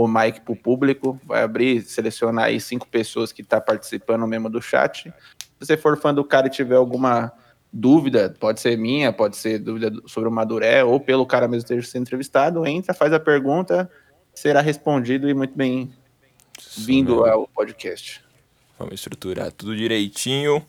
o 0.00 0.06
mic 0.06 0.40
pro 0.42 0.54
público, 0.54 1.20
vai 1.24 1.42
abrir, 1.42 1.82
selecionar 1.82 2.44
aí 2.44 2.60
cinco 2.60 2.86
pessoas 2.86 3.32
que 3.32 3.42
tá 3.42 3.60
participando 3.60 4.28
mesmo 4.28 4.48
do 4.48 4.62
chat. 4.62 5.12
Se 5.36 5.66
você 5.66 5.76
for 5.76 5.98
fã 5.98 6.14
do 6.14 6.22
cara 6.22 6.46
e 6.46 6.50
tiver 6.50 6.76
alguma 6.76 7.32
dúvida, 7.72 8.32
pode 8.38 8.60
ser 8.60 8.78
minha, 8.78 9.12
pode 9.12 9.36
ser 9.36 9.58
dúvida 9.58 9.92
sobre 10.06 10.28
o 10.28 10.32
Maduré, 10.32 10.84
ou 10.84 11.00
pelo 11.00 11.26
cara 11.26 11.48
mesmo 11.48 11.64
esteja 11.64 11.84
sendo 11.84 12.02
entrevistado, 12.02 12.64
entra, 12.64 12.94
faz 12.94 13.12
a 13.12 13.18
pergunta, 13.18 13.90
será 14.32 14.60
respondido 14.60 15.28
e 15.28 15.34
muito 15.34 15.56
bem 15.56 15.92
vindo 16.76 17.24
ao 17.24 17.48
podcast. 17.48 18.22
Vamos 18.78 18.94
estruturar 18.94 19.50
tudo 19.50 19.74
direitinho. 19.74 20.64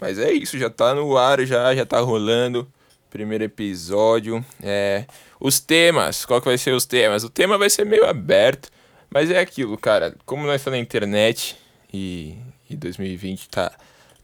Mas 0.00 0.20
é 0.20 0.30
isso, 0.30 0.56
já 0.56 0.70
tá 0.70 0.94
no 0.94 1.16
ar, 1.16 1.44
já, 1.44 1.74
já 1.74 1.84
tá 1.84 1.98
rolando. 1.98 2.64
Primeiro 3.10 3.44
episódio. 3.44 4.44
É, 4.62 5.06
os 5.40 5.60
temas, 5.60 6.24
qual 6.24 6.40
que 6.40 6.48
vai 6.48 6.58
ser 6.58 6.72
os 6.72 6.84
temas? 6.84 7.24
O 7.24 7.30
tema 7.30 7.56
vai 7.56 7.70
ser 7.70 7.84
meio 7.84 8.06
aberto, 8.06 8.70
mas 9.10 9.30
é 9.30 9.38
aquilo, 9.38 9.78
cara. 9.78 10.14
Como 10.26 10.46
nós 10.46 10.56
estamos 10.56 10.78
na 10.78 10.82
internet 10.82 11.56
e, 11.92 12.36
e 12.68 12.76
2020 12.76 13.48
tá, 13.48 13.72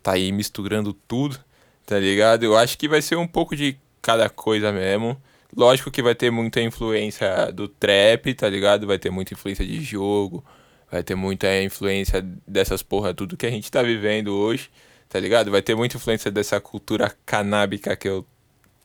tá 0.03 0.13
aí 0.13 0.31
misturando 0.33 0.93
tudo, 0.93 1.39
tá 1.87 1.99
ligado? 1.99 2.45
Eu 2.45 2.57
acho 2.57 2.77
que 2.77 2.89
vai 2.89 3.01
ser 3.01 3.17
um 3.17 3.27
pouco 3.27 3.57
de 3.57 3.77
cada 4.03 4.29
coisa 4.29 4.71
mesmo. 4.71 5.17
Lógico 5.57 5.91
que 5.91 6.03
vai 6.03 6.15
ter 6.15 6.31
muita 6.31 6.61
influência 6.61 7.51
do 7.53 7.69
trap, 7.69 8.35
tá 8.35 8.49
ligado? 8.49 8.87
Vai 8.87 8.99
ter 8.99 9.11
muita 9.11 9.35
influência 9.35 9.65
de 9.65 9.81
jogo, 9.83 10.45
vai 10.91 11.03
ter 11.03 11.15
muita 11.15 11.63
influência 11.63 12.21
dessas 12.47 12.83
porra 12.83 13.15
tudo 13.15 13.37
que 13.37 13.47
a 13.47 13.51
gente 13.51 13.71
tá 13.71 13.83
vivendo 13.83 14.29
hoje, 14.29 14.69
tá 15.09 15.19
ligado? 15.19 15.51
Vai 15.51 15.63
ter 15.63 15.75
muita 15.75 15.97
influência 15.97 16.31
dessa 16.31 16.61
cultura 16.61 17.15
canábica 17.25 17.97
que 17.97 18.09
eu 18.09 18.27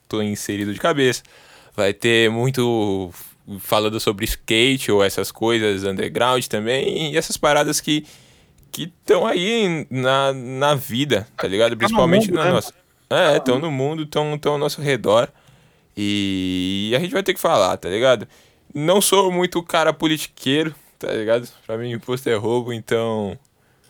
tô 0.09 0.21
inserido 0.21 0.73
de 0.73 0.79
cabeça. 0.79 1.23
Vai 1.75 1.93
ter 1.93 2.29
muito 2.29 3.11
falando 3.59 3.99
sobre 3.99 4.25
skate 4.25 4.91
ou 4.91 5.03
essas 5.03 5.31
coisas 5.31 5.83
underground 5.83 6.45
também 6.47 7.13
e 7.13 7.17
essas 7.17 7.37
paradas 7.37 7.79
que 7.79 8.05
que 8.71 8.83
estão 8.83 9.25
aí 9.25 9.87
na, 9.89 10.31
na 10.31 10.75
vida, 10.75 11.27
tá 11.35 11.47
ligado? 11.47 11.71
Tá 11.71 11.77
Principalmente 11.77 12.31
na 12.31 12.45
né? 12.45 12.51
nossa. 12.51 12.73
É, 13.09 13.37
estão 13.37 13.57
no 13.57 13.71
mundo, 13.71 14.03
estão 14.03 14.39
ao 14.45 14.57
nosso 14.59 14.79
redor. 14.79 15.27
E 15.97 16.93
a 16.95 16.99
gente 16.99 17.11
vai 17.11 17.23
ter 17.23 17.33
que 17.33 17.39
falar, 17.39 17.75
tá 17.77 17.89
ligado? 17.89 18.27
Não 18.73 19.01
sou 19.01 19.31
muito 19.31 19.61
cara 19.63 19.91
politiqueiro, 19.91 20.75
tá 20.99 21.11
ligado? 21.11 21.49
Pra 21.65 21.77
mim, 21.77 21.91
imposto 21.91 22.29
é 22.29 22.35
roubo, 22.35 22.71
então 22.71 23.37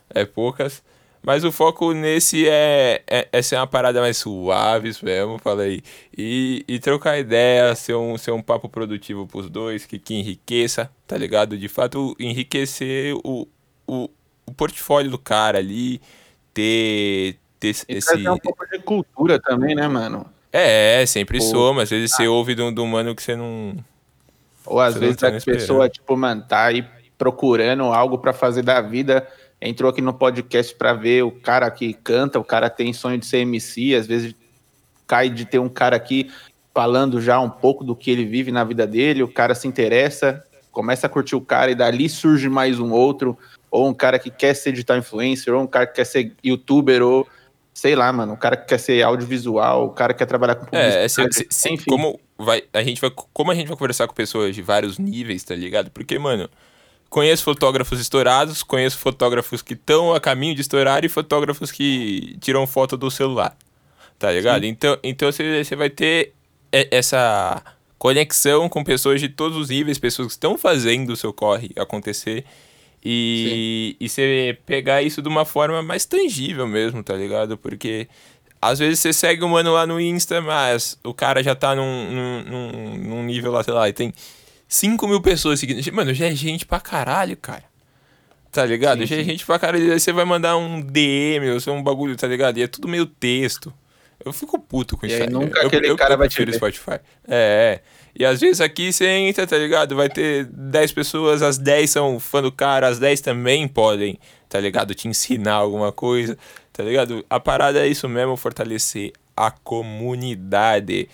é 0.10 0.24
poucas. 0.24 0.82
Mas 1.22 1.44
o 1.44 1.52
foco 1.52 1.94
nesse 1.94 2.48
é, 2.48 3.04
é, 3.06 3.28
é 3.32 3.42
ser 3.42 3.58
uma 3.58 3.68
parada 3.68 4.00
mais 4.00 4.18
suave 4.18 4.92
mesmo, 5.04 5.38
falei. 5.38 5.84
E, 6.18 6.64
e 6.68 6.80
trocar 6.80 7.20
ideia, 7.20 7.76
ser 7.76 7.96
um, 7.96 8.18
ser 8.18 8.32
um 8.32 8.42
papo 8.42 8.70
produtivo 8.70 9.28
pros 9.28 9.50
dois, 9.50 9.86
que, 9.86 10.00
que 10.00 10.16
enriqueça, 10.16 10.90
tá 11.06 11.18
ligado? 11.18 11.58
De 11.58 11.68
fato, 11.68 12.16
enriquecer 12.20 13.16
o, 13.24 13.48
o, 13.86 14.10
o 14.46 14.54
portfólio 14.54 15.12
do 15.12 15.18
cara 15.18 15.58
ali, 15.58 16.02
ter, 16.54 17.38
ter 17.60 17.76
e 17.88 17.98
esse. 17.98 18.28
um 18.28 18.38
pouco 18.38 18.66
de 18.68 18.80
cultura 18.80 19.40
também, 19.40 19.76
né, 19.76 19.88
mano? 19.88 20.26
É, 20.52 21.06
sempre 21.06 21.38
Pô, 21.40 21.46
soma. 21.46 21.84
Às 21.84 21.90
vezes 21.90 22.14
ah. 22.14 22.16
você 22.16 22.28
ouve 22.28 22.56
de 22.56 22.62
um, 22.62 22.74
de 22.74 22.82
um 22.82 22.88
mano 22.88 23.14
que 23.14 23.22
você 23.22 23.36
não. 23.36 23.76
Ou 24.66 24.80
às 24.80 24.96
vezes 24.96 25.18
tá 25.18 25.28
a 25.28 25.42
pessoa, 25.42 25.90
tipo, 25.90 26.16
mano, 26.16 26.44
tá 26.48 26.66
aí 26.66 26.86
procurando 27.18 27.84
algo 27.84 28.18
para 28.18 28.32
fazer 28.32 28.62
da 28.62 28.80
vida, 28.82 29.28
entrou 29.62 29.90
aqui 29.90 30.02
no 30.02 30.14
podcast 30.14 30.74
para 30.76 30.94
ver 30.94 31.24
o 31.24 31.32
cara 31.32 31.70
que 31.70 31.94
canta, 31.94 32.40
o 32.40 32.44
cara 32.44 32.70
tem 32.70 32.94
sonho 32.94 33.18
de 33.18 33.26
ser 33.26 33.40
MC, 33.40 33.96
às 33.96 34.08
vezes 34.08 34.36
cai 35.06 35.30
de 35.30 35.46
ter 35.46 35.60
um 35.60 35.70
cara 35.70 35.96
aqui 35.96 36.32
falando 36.74 37.20
já 37.20 37.40
um 37.40 37.50
pouco 37.50 37.84
do 37.84 37.96
que 37.96 38.12
ele 38.12 38.26
vive 38.26 38.52
na 38.52 38.64
vida 38.64 38.88
dele, 38.88 39.24
o 39.24 39.28
cara 39.28 39.56
se 39.56 39.68
interessa, 39.68 40.44
começa 40.72 41.08
a 41.08 41.10
curtir 41.10 41.36
o 41.36 41.42
cara 41.42 41.72
e 41.72 41.76
dali 41.76 42.08
surge 42.08 42.48
mais 42.48 42.80
um 42.80 42.92
outro, 42.92 43.38
ou 43.72 43.88
um 43.88 43.94
cara 43.94 44.18
que 44.18 44.30
quer 44.30 44.54
ser 44.54 44.72
digital 44.72 44.98
influencer, 44.98 45.54
ou 45.54 45.64
um 45.64 45.68
cara 45.68 45.88
que 45.88 45.96
quer 45.96 46.06
ser 46.06 46.34
youtuber, 46.44 47.02
ou 47.02 47.28
sei 47.74 47.96
lá, 47.96 48.12
mano, 48.12 48.34
o 48.34 48.38
cara 48.38 48.56
que 48.58 48.68
quer 48.68 48.78
ser 48.78 49.02
audiovisual, 49.04 49.88
o 49.88 49.90
cara 49.90 50.14
que 50.14 50.20
quer 50.20 50.26
trabalhar 50.26 50.56
com 50.56 50.66
publicidade. 50.66 51.06
É, 51.06 51.08
se, 51.08 51.28
se, 51.32 51.48
se, 51.50 51.74
enfim. 51.74 51.90
Como, 51.90 52.20
vai, 52.38 52.64
a 52.74 52.84
gente 52.84 53.02
vai, 53.02 53.12
como 53.34 53.52
a 53.52 53.56
gente 53.56 53.68
vai 53.68 53.78
conversar 53.78 54.08
com 54.08 54.14
pessoas 54.14 54.56
de 54.56 54.62
vários 54.62 54.98
níveis, 54.98 55.44
tá 55.44 55.56
ligado? 55.56 55.90
Porque, 55.92 56.18
mano, 56.20 56.50
Conheço 57.10 57.44
fotógrafos 57.44 58.00
estourados, 58.00 58.62
conheço 58.62 58.98
fotógrafos 58.98 59.62
que 59.62 59.74
estão 59.74 60.14
a 60.14 60.20
caminho 60.20 60.54
de 60.54 60.62
estourar 60.62 61.04
e 61.04 61.10
fotógrafos 61.10 61.72
que 61.72 62.38
tiram 62.40 62.68
foto 62.68 62.96
do 62.96 63.10
celular. 63.10 63.58
Tá 64.20 64.32
ligado? 64.32 64.62
Sim. 64.62 64.68
Então, 64.68 64.98
então 65.02 65.32
você, 65.32 65.64
você 65.64 65.76
vai 65.76 65.90
ter 65.90 66.34
essa 66.72 67.64
conexão 67.98 68.70
com 68.70 68.84
pessoas 68.84 69.20
de 69.20 69.28
todos 69.28 69.58
os 69.58 69.70
níveis, 69.70 69.98
pessoas 69.98 70.28
que 70.28 70.34
estão 70.34 70.58
fazendo 70.58 71.12
o 71.12 71.16
seu 71.16 71.34
corre 71.34 71.72
acontecer. 71.76 72.46
E, 73.04 73.96
e 74.00 74.10
você 74.10 74.58
pegar 74.66 75.02
isso 75.02 75.22
de 75.22 75.28
uma 75.30 75.46
forma 75.46 75.82
mais 75.82 76.06
tangível 76.06 76.68
mesmo, 76.68 77.02
tá 77.02 77.16
ligado? 77.16 77.58
Porque 77.58 78.08
às 78.62 78.80
vezes 78.80 79.00
você 79.00 79.14
segue 79.14 79.44
um 79.44 79.50
mano 79.50 79.74
lá 79.74 79.88
no 79.88 80.00
Insta, 80.00 80.42
mas 80.42 81.00
o 81.04 81.14
cara 81.14 81.42
já 81.42 81.56
tá 81.56 81.74
num, 81.76 82.44
num, 82.46 82.98
num 82.98 83.24
nível 83.24 83.52
lá, 83.52 83.64
sei 83.64 83.74
lá, 83.74 83.88
e 83.88 83.94
tem 83.94 84.14
5 84.70 85.08
mil 85.08 85.20
pessoas 85.20 85.60
seguindo. 85.60 85.84
Mano, 85.92 86.14
já 86.14 86.28
é 86.28 86.36
gente 86.36 86.64
pra 86.64 86.80
caralho, 86.80 87.36
cara. 87.36 87.64
Tá 88.52 88.64
ligado? 88.64 89.00
Sim, 89.00 89.08
já 89.08 89.16
é 89.18 89.24
gente 89.24 89.44
pra 89.44 89.58
caralho. 89.58 89.92
Aí 89.92 90.00
você 90.00 90.14
vai 90.14 90.26
mandar 90.26 90.56
um 90.58 90.80
DM 90.80 91.50
ou 91.50 91.74
um 91.74 91.82
bagulho, 91.82 92.16
tá 92.16 92.28
ligado? 92.28 92.60
E 92.60 92.62
é 92.62 92.68
tudo 92.68 92.88
meio 92.88 93.08
texto. 93.08 93.74
Eu 94.24 94.32
fico 94.32 94.60
puto 94.60 94.96
com 94.96 95.08
e 95.08 95.10
isso 95.12 95.24
aí. 95.24 95.30
Nunca 95.30 95.62
eu, 95.62 95.68
aquele 95.68 95.90
eu, 95.90 95.96
cara 95.96 96.14
eu 96.14 96.18
vai 96.20 96.30
te 96.30 96.54
Spotify. 96.54 97.00
É, 97.28 97.82
é. 97.82 97.82
E 98.16 98.24
às 98.24 98.40
vezes 98.40 98.62
aqui 98.62 98.94
você 98.94 99.08
entra, 99.08 99.48
tá 99.48 99.58
ligado? 99.58 99.96
Vai 99.96 100.10
ter 100.10 100.46
10 100.46 100.92
pessoas, 100.92 101.42
as 101.42 101.58
10 101.58 101.90
são 101.90 102.20
fã 102.20 102.42
do 102.42 102.52
cara, 102.52 102.88
as 102.88 103.00
10 103.00 103.22
também 103.22 103.68
podem, 103.68 104.20
tá 104.48 104.60
ligado? 104.60 104.94
Te 104.94 105.08
ensinar 105.08 105.54
alguma 105.54 105.92
coisa, 105.92 106.38
tá 106.74 106.84
ligado? 106.84 107.26
A 107.30 107.40
parada 107.40 107.80
é 107.80 107.88
isso 107.88 108.08
mesmo, 108.08 108.36
fortalecer 108.36 109.14
a 109.36 109.50
comunidade. 109.50 111.08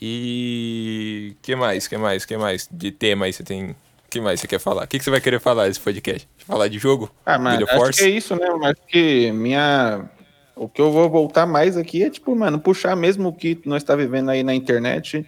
E 0.00 1.34
que 1.42 1.56
mais? 1.56 1.88
Que 1.88 1.96
mais? 1.96 2.24
Que 2.24 2.36
mais 2.36 2.68
de 2.70 2.90
tema 2.92 3.26
aí 3.26 3.32
você 3.32 3.42
tem? 3.42 3.74
que 4.10 4.20
mais 4.20 4.40
você 4.40 4.46
quer 4.46 4.58
falar? 4.58 4.84
O 4.84 4.88
que, 4.88 4.98
que 4.98 5.04
você 5.04 5.10
vai 5.10 5.20
querer 5.20 5.40
falar 5.40 5.68
nesse 5.68 5.80
podcast? 5.80 6.26
Falar 6.38 6.68
de 6.68 6.78
jogo? 6.78 7.10
Ah, 7.26 7.38
mas 7.38 7.62
acho 7.62 7.76
Force? 7.76 7.98
que 7.98 8.06
é 8.06 8.10
isso, 8.10 8.34
né? 8.36 8.48
Mas 8.58 8.74
que 8.86 9.30
minha 9.32 10.08
o 10.56 10.68
que 10.68 10.80
eu 10.80 10.90
vou 10.90 11.08
voltar 11.08 11.46
mais 11.46 11.76
aqui 11.76 12.02
é 12.02 12.10
tipo, 12.10 12.34
mano, 12.34 12.58
puxar 12.58 12.96
mesmo 12.96 13.28
o 13.28 13.32
que 13.32 13.60
nós 13.64 13.82
está 13.82 13.94
vivendo 13.94 14.30
aí 14.30 14.42
na 14.42 14.54
internet, 14.54 15.24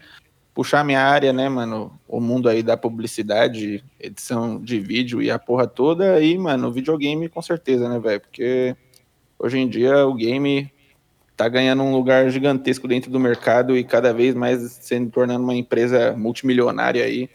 puxar 0.52 0.84
minha 0.84 1.00
área, 1.00 1.32
né, 1.32 1.48
mano, 1.48 1.96
o 2.08 2.20
mundo 2.20 2.48
aí 2.48 2.64
da 2.64 2.76
publicidade, 2.76 3.84
edição 3.98 4.60
de 4.60 4.80
vídeo 4.80 5.22
e 5.22 5.30
a 5.30 5.38
porra 5.38 5.68
toda 5.68 6.14
aí, 6.14 6.36
mano, 6.36 6.72
videogame 6.72 7.28
com 7.28 7.40
certeza, 7.40 7.88
né, 7.88 8.00
velho? 8.00 8.20
Porque 8.20 8.74
hoje 9.38 9.58
em 9.58 9.68
dia 9.68 10.04
o 10.04 10.14
game 10.14 10.72
tá 11.40 11.48
ganhando 11.48 11.82
um 11.82 11.90
lugar 11.90 12.28
gigantesco 12.28 12.86
dentro 12.86 13.10
do 13.10 13.18
mercado 13.18 13.74
e 13.74 13.82
cada 13.82 14.12
vez 14.12 14.34
mais 14.34 14.60
se 14.60 15.06
tornando 15.06 15.42
uma 15.42 15.54
empresa 15.54 16.12
multimilionária 16.14 17.02
aí, 17.02 17.30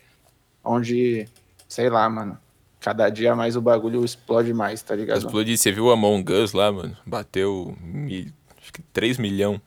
onde, 0.63 1.27
sei 1.67 1.89
lá, 1.89 2.07
mano, 2.07 2.37
cada 2.79 3.09
dia 3.09 3.35
mais 3.35 3.55
o 3.55 3.61
bagulho 3.61 4.05
explode 4.05 4.53
mais, 4.53 4.83
tá 4.83 4.95
ligado? 4.95 5.17
Explode, 5.17 5.57
você 5.57 5.71
viu 5.71 5.89
a 5.89 5.93
Among 5.93 6.31
Us 6.31 6.53
lá, 6.53 6.71
mano? 6.71 6.95
Bateu 7.03 7.75
mil, 7.81 8.27
acho 8.61 8.71
que 8.71 8.83
3 8.93 9.17
milhões 9.17 9.59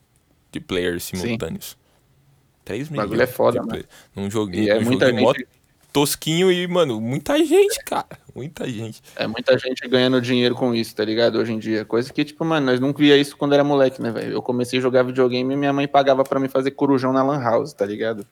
de 0.53 0.61
players 0.61 1.03
simultâneos. 1.03 1.71
Sim. 1.71 1.77
3 2.65 2.91
milhões. 2.91 3.07
O 3.07 3.09
bagulho 3.09 3.23
é 3.23 3.27
foda, 3.27 3.61
mano. 3.61 3.85
Num 4.15 4.31
joguinho, 4.31 4.67
e 4.67 4.71
é 4.71 4.79
muita 4.79 5.13
gente 5.13 5.49
tosquinho 5.93 6.53
e, 6.53 6.65
mano, 6.69 7.01
muita 7.01 7.45
gente, 7.45 7.83
cara. 7.85 8.07
Muita 8.39 8.69
gente. 8.69 9.03
É 9.17 9.27
muita 9.27 9.59
gente 9.59 9.87
ganhando 9.89 10.21
dinheiro 10.21 10.55
com 10.55 10.73
isso, 10.73 10.95
tá 10.95 11.05
ligado? 11.05 11.39
Hoje 11.39 11.53
em 11.53 11.59
dia. 11.59 11.85
Coisa 11.85 12.13
que, 12.13 12.25
tipo, 12.25 12.45
mano, 12.45 12.67
nós 12.67 12.79
não 12.79 12.93
via 12.93 13.17
isso 13.17 13.37
quando 13.37 13.53
era 13.53 13.65
moleque, 13.65 14.01
né, 14.01 14.13
velho? 14.13 14.33
Eu 14.33 14.41
comecei 14.41 14.79
a 14.79 14.83
jogar 14.83 15.03
videogame 15.03 15.53
e 15.53 15.57
minha 15.57 15.73
mãe 15.73 15.89
pagava 15.89 16.23
para 16.23 16.39
mim 16.39 16.49
fazer 16.49 16.71
corujão 16.71 17.13
na 17.13 17.21
Lan 17.21 17.43
House, 17.43 17.73
tá 17.73 17.85
ligado? 17.85 18.25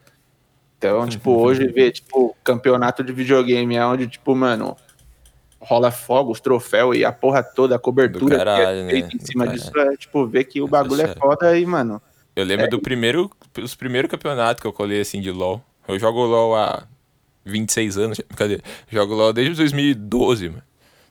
Então, 0.78 1.04
tipo, 1.10 1.32
hoje 1.32 1.66
ver, 1.66 1.90
tipo, 1.90 2.36
campeonato 2.44 3.02
de 3.02 3.12
videogame 3.12 3.75
é 3.75 3.84
onde, 3.84 4.06
tipo, 4.06 4.32
mano, 4.36 4.76
rola 5.58 5.90
fogos, 5.90 6.38
troféu 6.38 6.94
e 6.94 7.04
a 7.04 7.10
porra 7.10 7.42
toda, 7.42 7.75
a 7.75 7.78
cobertura 7.78 8.36
caralho, 8.36 8.88
que 8.88 8.94
é 8.94 9.02
né? 9.02 9.08
em 9.12 9.18
cima 9.18 9.48
disso, 9.48 9.76
é, 9.76 9.96
tipo, 9.96 10.25
ver 10.25 10.44
que 10.44 10.62
o 10.62 10.68
bagulho 10.68 11.02
é 11.02 11.08
foda 11.16 11.58
e, 11.58 11.66
mano. 11.66 12.00
Eu 12.36 12.44
lembro 12.44 12.66
é... 12.66 12.68
do 12.68 12.78
primeiro, 12.78 13.28
os 13.60 13.75
primeiros 13.75 14.08
campeonatos 14.08 14.60
que 14.60 14.66
eu 14.68 14.72
colei, 14.72 15.00
assim, 15.00 15.20
de 15.20 15.32
LoL. 15.32 15.60
Eu 15.88 15.98
jogo 15.98 16.25
LoL 16.25 16.54
há 16.54 16.86
26 17.46 17.96
anos, 17.96 18.20
cadê? 18.36 18.60
Jogo 18.90 19.14
LoL 19.14 19.32
desde 19.32 19.54
2012, 19.54 20.48
mano. 20.48 20.62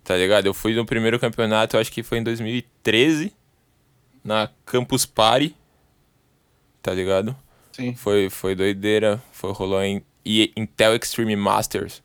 Tá 0.03 0.15
ligado? 0.15 0.45
Eu 0.45 0.53
fui 0.53 0.75
no 0.75 0.85
primeiro 0.85 1.19
campeonato, 1.19 1.75
eu 1.75 1.81
acho 1.81 1.91
que 1.91 2.03
foi 2.03 2.19
em 2.19 2.23
2013, 2.23 3.33
na 4.23 4.49
Campus 4.65 5.05
Party. 5.05 5.55
Tá 6.81 6.93
ligado? 6.93 7.35
Sim. 7.71 7.95
Foi, 7.95 8.29
foi 8.29 8.53
doideira. 8.53 9.21
Foi, 9.31 9.51
rolou 9.51 9.81
em 9.81 10.03
Intel 10.55 10.95
Extreme 10.95 11.35
Masters. 11.35 12.03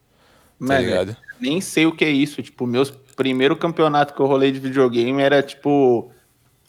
Tá 0.66 0.78
ligado? 0.78 1.16
Nem 1.38 1.60
sei 1.60 1.86
o 1.86 1.92
que 1.92 2.04
é 2.04 2.10
isso. 2.10 2.42
Tipo, 2.42 2.66
meus 2.66 2.90
primeiro 2.90 3.54
campeonato 3.56 4.14
que 4.14 4.20
eu 4.20 4.26
rolei 4.26 4.50
de 4.50 4.58
videogame 4.58 5.20
era 5.20 5.42
tipo 5.42 6.10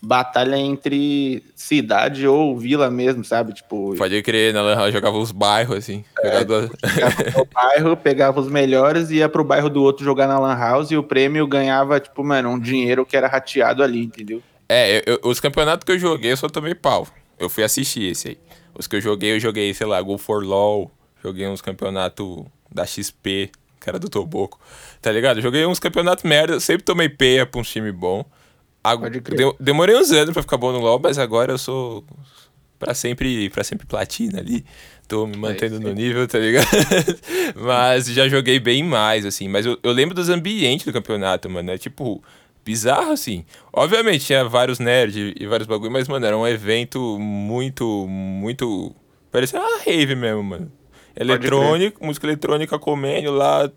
batalha 0.01 0.57
entre 0.57 1.43
cidade 1.55 2.27
ou 2.27 2.57
vila 2.57 2.89
mesmo, 2.89 3.23
sabe? 3.23 3.53
Tipo, 3.53 3.95
Pode 3.95 4.21
crer, 4.23 4.53
na 4.53 4.61
Lan 4.61 4.75
House 4.75 4.93
jogava 4.93 5.17
os 5.17 5.31
bairros, 5.31 5.77
assim. 5.77 6.03
jogava- 6.23 6.69
pegava 6.81 7.15
o 7.41 7.45
bairro, 7.45 7.97
pegava 7.97 8.39
os 8.41 8.47
melhores 8.47 9.11
e 9.11 9.17
ia 9.17 9.29
pro 9.29 9.43
bairro 9.43 9.69
do 9.69 9.81
outro 9.83 10.03
jogar 10.03 10.27
na 10.27 10.39
Lan 10.39 10.55
House 10.57 10.89
e 10.91 10.97
o 10.97 11.03
prêmio 11.03 11.45
ganhava, 11.47 11.99
tipo, 11.99 12.23
mano, 12.23 12.49
um 12.49 12.59
dinheiro 12.59 13.05
que 13.05 13.15
era 13.15 13.27
rateado 13.27 13.83
ali, 13.83 14.03
entendeu? 14.03 14.41
É, 14.67 15.03
eu- 15.05 15.19
os 15.23 15.39
campeonatos 15.39 15.83
que 15.85 15.91
eu 15.91 15.99
joguei, 15.99 16.31
eu 16.31 16.37
só 16.37 16.47
tomei 16.49 16.73
pau. 16.73 17.07
Eu 17.37 17.49
fui 17.49 17.63
assistir 17.63 18.11
esse 18.11 18.29
aí. 18.29 18.37
Os 18.77 18.87
que 18.87 18.95
eu 18.95 19.01
joguei, 19.01 19.35
eu 19.35 19.39
joguei, 19.39 19.73
sei 19.73 19.85
lá, 19.85 20.01
Go 20.01 20.17
for 20.17 20.43
LOL. 20.43 20.89
Joguei 21.23 21.45
uns 21.47 21.61
campeonatos 21.61 22.45
da 22.73 22.85
XP, 22.85 23.51
que 23.79 23.89
era 23.89 23.99
do 23.99 24.09
Toboco. 24.09 24.59
Tá 25.01 25.11
ligado? 25.11 25.41
Joguei 25.41 25.65
uns 25.65 25.77
campeonatos 25.77 26.23
merda. 26.23 26.59
Sempre 26.59 26.83
tomei 26.83 27.09
peia 27.09 27.45
pra 27.45 27.59
um 27.59 27.63
time 27.63 27.91
bom. 27.91 28.23
De- 29.35 29.55
demorei 29.59 29.95
uns 29.95 30.11
anos 30.11 30.33
pra 30.33 30.41
ficar 30.41 30.57
bom 30.57 30.71
no 30.71 30.79
LoL, 30.79 30.99
mas 31.01 31.17
agora 31.17 31.51
eu 31.53 31.57
sou 31.57 32.03
pra 32.79 32.93
sempre, 32.93 33.49
pra 33.49 33.63
sempre 33.63 33.85
platina 33.85 34.39
ali. 34.39 34.65
Tô 35.07 35.27
me 35.27 35.35
mantendo 35.37 35.79
no 35.79 35.93
nível, 35.93 36.27
tá 36.27 36.39
ligado? 36.39 36.65
mas 37.55 38.07
já 38.07 38.27
joguei 38.27 38.59
bem 38.59 38.83
mais, 38.83 39.25
assim. 39.25 39.47
Mas 39.47 39.65
eu, 39.65 39.77
eu 39.83 39.91
lembro 39.91 40.15
dos 40.15 40.29
ambientes 40.29 40.85
do 40.85 40.93
campeonato, 40.93 41.49
mano. 41.49 41.69
É 41.69 41.77
tipo, 41.77 42.23
bizarro, 42.65 43.11
assim. 43.11 43.45
Obviamente 43.73 44.25
tinha 44.25 44.43
vários 44.45 44.79
nerds 44.79 45.33
e 45.37 45.45
vários 45.45 45.67
bagulho, 45.67 45.91
mas, 45.91 46.07
mano, 46.07 46.25
era 46.25 46.37
um 46.37 46.47
evento 46.47 47.19
muito, 47.19 48.07
muito. 48.07 48.95
Parecia 49.31 49.59
uma 49.59 49.79
rave 49.83 50.15
mesmo, 50.15 50.41
mano. 50.43 50.71
Eletrônico, 51.15 52.05
música 52.05 52.25
eletrônica 52.25 52.79
comendo 52.79 53.31
lá, 53.31 53.69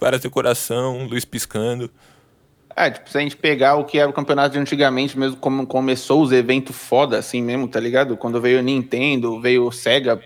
várias 0.00 0.20
decoração, 0.22 1.06
luz 1.06 1.24
piscando. 1.24 1.88
É, 2.76 2.90
tipo, 2.90 3.10
se 3.10 3.18
a 3.18 3.20
gente 3.20 3.36
pegar 3.36 3.76
o 3.76 3.84
que 3.84 3.98
era 3.98 4.08
o 4.08 4.12
campeonato 4.12 4.52
de 4.52 4.58
antigamente, 4.58 5.18
mesmo 5.18 5.36
como 5.36 5.66
começou 5.66 6.22
os 6.22 6.32
eventos 6.32 6.76
foda, 6.76 7.18
assim 7.18 7.42
mesmo, 7.42 7.68
tá 7.68 7.80
ligado? 7.80 8.16
Quando 8.16 8.40
veio 8.40 8.60
o 8.60 8.62
Nintendo, 8.62 9.40
veio 9.40 9.66
o 9.66 9.72
Sega, 9.72 10.20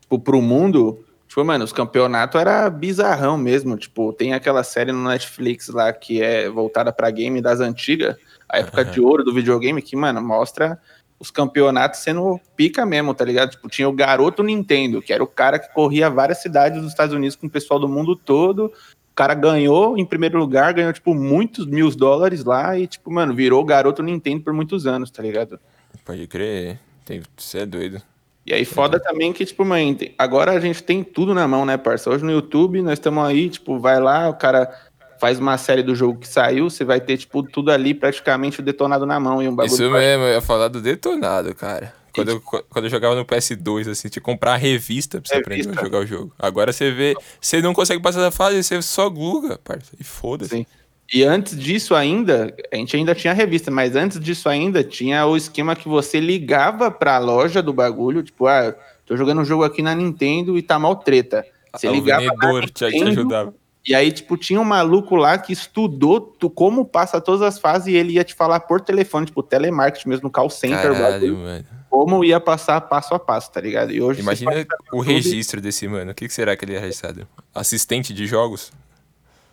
tipo, 0.00 0.18
pro 0.18 0.42
mundo, 0.42 1.04
tipo, 1.28 1.44
mano, 1.44 1.64
os 1.64 1.72
campeonatos 1.72 2.40
era 2.40 2.68
bizarrão 2.68 3.38
mesmo, 3.38 3.76
tipo, 3.76 4.12
tem 4.12 4.34
aquela 4.34 4.64
série 4.64 4.92
no 4.92 5.08
Netflix 5.08 5.68
lá 5.68 5.92
que 5.92 6.22
é 6.22 6.48
voltada 6.48 6.92
pra 6.92 7.10
game 7.10 7.40
das 7.40 7.60
antigas, 7.60 8.16
a 8.48 8.58
época 8.58 8.84
de 8.84 9.00
ouro 9.00 9.22
do 9.22 9.32
videogame, 9.32 9.80
que, 9.80 9.94
mano, 9.94 10.20
mostra 10.20 10.78
os 11.20 11.30
campeonatos 11.30 12.00
sendo 12.00 12.40
pica 12.56 12.86
mesmo, 12.86 13.14
tá 13.14 13.24
ligado? 13.24 13.50
Tipo, 13.50 13.68
tinha 13.68 13.86
o 13.86 13.92
garoto 13.92 14.42
Nintendo, 14.42 15.02
que 15.02 15.12
era 15.12 15.22
o 15.22 15.26
cara 15.26 15.58
que 15.58 15.72
corria 15.72 16.08
várias 16.08 16.40
cidades 16.40 16.80
dos 16.80 16.90
Estados 16.90 17.14
Unidos 17.14 17.36
com 17.36 17.46
o 17.46 17.50
pessoal 17.50 17.78
do 17.78 17.86
mundo 17.86 18.16
todo, 18.16 18.72
cara 19.20 19.34
ganhou 19.34 19.98
em 19.98 20.04
primeiro 20.06 20.38
lugar, 20.38 20.72
ganhou, 20.72 20.90
tipo, 20.94 21.14
muitos 21.14 21.66
mil 21.66 21.90
dólares 21.90 22.42
lá 22.42 22.78
e, 22.78 22.86
tipo, 22.86 23.12
mano, 23.12 23.34
virou 23.34 23.62
garoto 23.62 24.02
Nintendo 24.02 24.42
por 24.42 24.54
muitos 24.54 24.86
anos, 24.86 25.10
tá 25.10 25.22
ligado? 25.22 25.60
Pode 26.06 26.26
crer, 26.26 26.78
tem, 27.04 27.20
você 27.36 27.58
é 27.58 27.66
doido. 27.66 28.00
E 28.46 28.54
aí, 28.54 28.64
foda 28.64 28.98
também 28.98 29.30
que, 29.30 29.44
tipo, 29.44 29.62
mãe, 29.62 30.14
agora 30.16 30.52
a 30.52 30.58
gente 30.58 30.82
tem 30.82 31.04
tudo 31.04 31.34
na 31.34 31.46
mão, 31.46 31.66
né, 31.66 31.76
parça? 31.76 32.08
Hoje 32.08 32.24
no 32.24 32.30
YouTube, 32.30 32.80
nós 32.80 32.94
estamos 32.94 33.22
aí, 33.22 33.50
tipo, 33.50 33.78
vai 33.78 34.00
lá, 34.00 34.30
o 34.30 34.34
cara 34.34 34.74
faz 35.20 35.38
uma 35.38 35.58
série 35.58 35.82
do 35.82 35.94
jogo 35.94 36.18
que 36.18 36.26
saiu, 36.26 36.70
você 36.70 36.82
vai 36.82 36.98
ter, 36.98 37.18
tipo, 37.18 37.42
tudo 37.42 37.70
ali 37.70 37.92
praticamente 37.92 38.62
detonado 38.62 39.04
na 39.04 39.20
mão 39.20 39.42
e 39.42 39.48
um 39.48 39.54
bagulho. 39.54 39.74
Isso 39.74 39.90
mesmo, 39.90 40.24
eu 40.24 40.32
ia 40.32 40.40
falar 40.40 40.68
do 40.68 40.80
detonado, 40.80 41.54
cara. 41.54 41.92
Quando 42.12 42.28
eu, 42.28 42.40
quando 42.40 42.84
eu 42.84 42.90
jogava 42.90 43.14
no 43.14 43.24
PS2, 43.24 43.88
assim, 43.90 44.08
tinha 44.08 44.20
que 44.20 44.20
comprar 44.20 44.54
a 44.54 44.56
revista 44.56 45.20
pra 45.20 45.28
você 45.28 45.36
aprender 45.36 45.62
Revista. 45.62 45.80
a 45.80 45.84
jogar 45.84 45.98
o 46.00 46.06
jogo. 46.06 46.32
Agora 46.38 46.72
você 46.72 46.90
vê, 46.90 47.14
você 47.40 47.60
não 47.60 47.72
consegue 47.72 48.02
passar 48.02 48.20
da 48.20 48.30
fase, 48.30 48.62
você 48.62 48.80
só 48.82 49.08
gluga, 49.08 49.58
parça. 49.58 49.92
E 49.98 50.04
foda-se. 50.04 50.56
Sim. 50.56 50.66
E 51.12 51.24
antes 51.24 51.58
disso 51.58 51.94
ainda, 51.94 52.54
a 52.72 52.76
gente 52.76 52.96
ainda 52.96 53.14
tinha 53.14 53.32
revista, 53.32 53.68
mas 53.68 53.96
antes 53.96 54.20
disso 54.20 54.48
ainda 54.48 54.84
tinha 54.84 55.26
o 55.26 55.36
esquema 55.36 55.74
que 55.74 55.88
você 55.88 56.20
ligava 56.20 56.88
pra 56.88 57.18
loja 57.18 57.60
do 57.60 57.72
bagulho, 57.72 58.22
tipo, 58.22 58.46
ah, 58.46 58.74
tô 59.04 59.16
jogando 59.16 59.40
um 59.40 59.44
jogo 59.44 59.64
aqui 59.64 59.82
na 59.82 59.92
Nintendo 59.92 60.56
e 60.56 60.62
tá 60.62 60.78
mal 60.78 60.94
treta. 60.94 61.44
Você 61.74 61.88
o 61.88 61.92
ligava 61.92 62.24
na 62.24 62.30
vendedor 62.30 62.70
te, 62.70 62.72
te 62.72 62.84
Nintendo, 62.84 63.10
ajudava. 63.10 63.54
E 63.86 63.94
aí, 63.94 64.12
tipo, 64.12 64.36
tinha 64.36 64.60
um 64.60 64.64
maluco 64.64 65.16
lá 65.16 65.38
que 65.38 65.52
estudou 65.52 66.20
tu, 66.20 66.50
como 66.50 66.84
passa 66.84 67.20
todas 67.20 67.40
as 67.40 67.58
fases 67.58 67.88
e 67.88 67.94
ele 67.94 68.12
ia 68.12 68.24
te 68.24 68.34
falar 68.34 68.60
por 68.60 68.80
telefone, 68.80 69.26
tipo, 69.26 69.42
telemarketing 69.42 70.08
mesmo, 70.08 70.24
no 70.24 70.30
call 70.30 70.50
center, 70.50 70.92
Caralho, 70.92 71.36
bagulho, 71.36 71.66
como 71.88 72.24
ia 72.24 72.38
passar 72.38 72.80
passo 72.82 73.14
a 73.14 73.18
passo, 73.18 73.50
tá 73.50 73.60
ligado? 73.60 73.90
E 73.90 74.00
hoje 74.00 74.20
Imagina 74.20 74.66
o 74.92 75.00
registro 75.00 75.60
desse 75.60 75.88
mano. 75.88 76.12
O 76.12 76.14
que, 76.14 76.28
que 76.28 76.32
será 76.34 76.56
que 76.56 76.64
ele 76.64 76.74
é 76.74 76.78
registrado? 76.78 77.26
Assistente 77.54 78.12
de 78.12 78.26
jogos? 78.26 78.70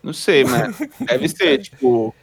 Não 0.03 0.13
sei, 0.13 0.43
mano. 0.43 0.75
Deve 1.01 1.27
ser, 1.29 1.59
tipo. 1.59 2.13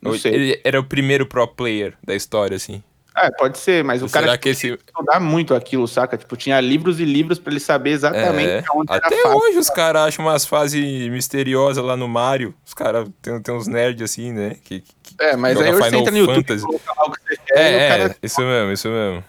Não 0.00 0.16
sei. 0.16 0.34
Ele 0.34 0.60
era 0.62 0.78
o 0.78 0.84
primeiro 0.84 1.26
pro 1.26 1.46
player 1.48 1.94
da 2.04 2.14
história, 2.14 2.56
assim. 2.56 2.82
É, 3.16 3.30
pode 3.30 3.58
ser, 3.58 3.84
mas 3.84 4.00
o 4.00 4.06
Ou 4.06 4.10
cara 4.10 4.26
será 4.26 4.38
que 4.38 4.48
esse. 4.48 4.68
estudar 4.68 5.20
muito 5.20 5.54
aquilo, 5.54 5.86
saca? 5.86 6.16
Tipo, 6.16 6.34
tinha 6.36 6.58
livros 6.60 6.98
e 6.98 7.04
livros 7.04 7.38
pra 7.38 7.52
ele 7.52 7.60
saber 7.60 7.90
exatamente 7.90 8.48
É, 8.50 8.64
onde 8.74 8.90
era 8.92 9.06
até 9.06 9.18
a 9.20 9.22
fase. 9.24 9.34
hoje 9.36 9.58
os 9.58 9.68
caras 9.68 10.02
acham 10.08 10.24
umas 10.24 10.46
fases 10.46 10.82
misteriosas 11.10 11.84
lá 11.84 11.96
no 11.96 12.08
Mario. 12.08 12.54
Os 12.64 12.72
caras 12.72 13.06
tem, 13.20 13.40
tem 13.42 13.54
uns 13.54 13.66
nerds 13.66 14.02
assim, 14.10 14.32
né? 14.32 14.56
Que, 14.64 14.80
que- 14.80 15.14
É, 15.20 15.36
mas 15.36 15.60
aí 15.60 15.70
você 15.72 15.82
Final 15.84 16.00
entra 16.00 16.10
no 16.12 16.18
YouTube 16.18 16.44
que 16.44 16.56
você 16.58 17.36
quer 17.46 17.58
É, 17.58 17.76
o 17.76 17.80
é, 17.80 17.88
cara... 17.88 18.16
isso 18.22 18.40
mesmo, 18.40 18.72
isso 18.72 18.88
mesmo. 18.88 19.24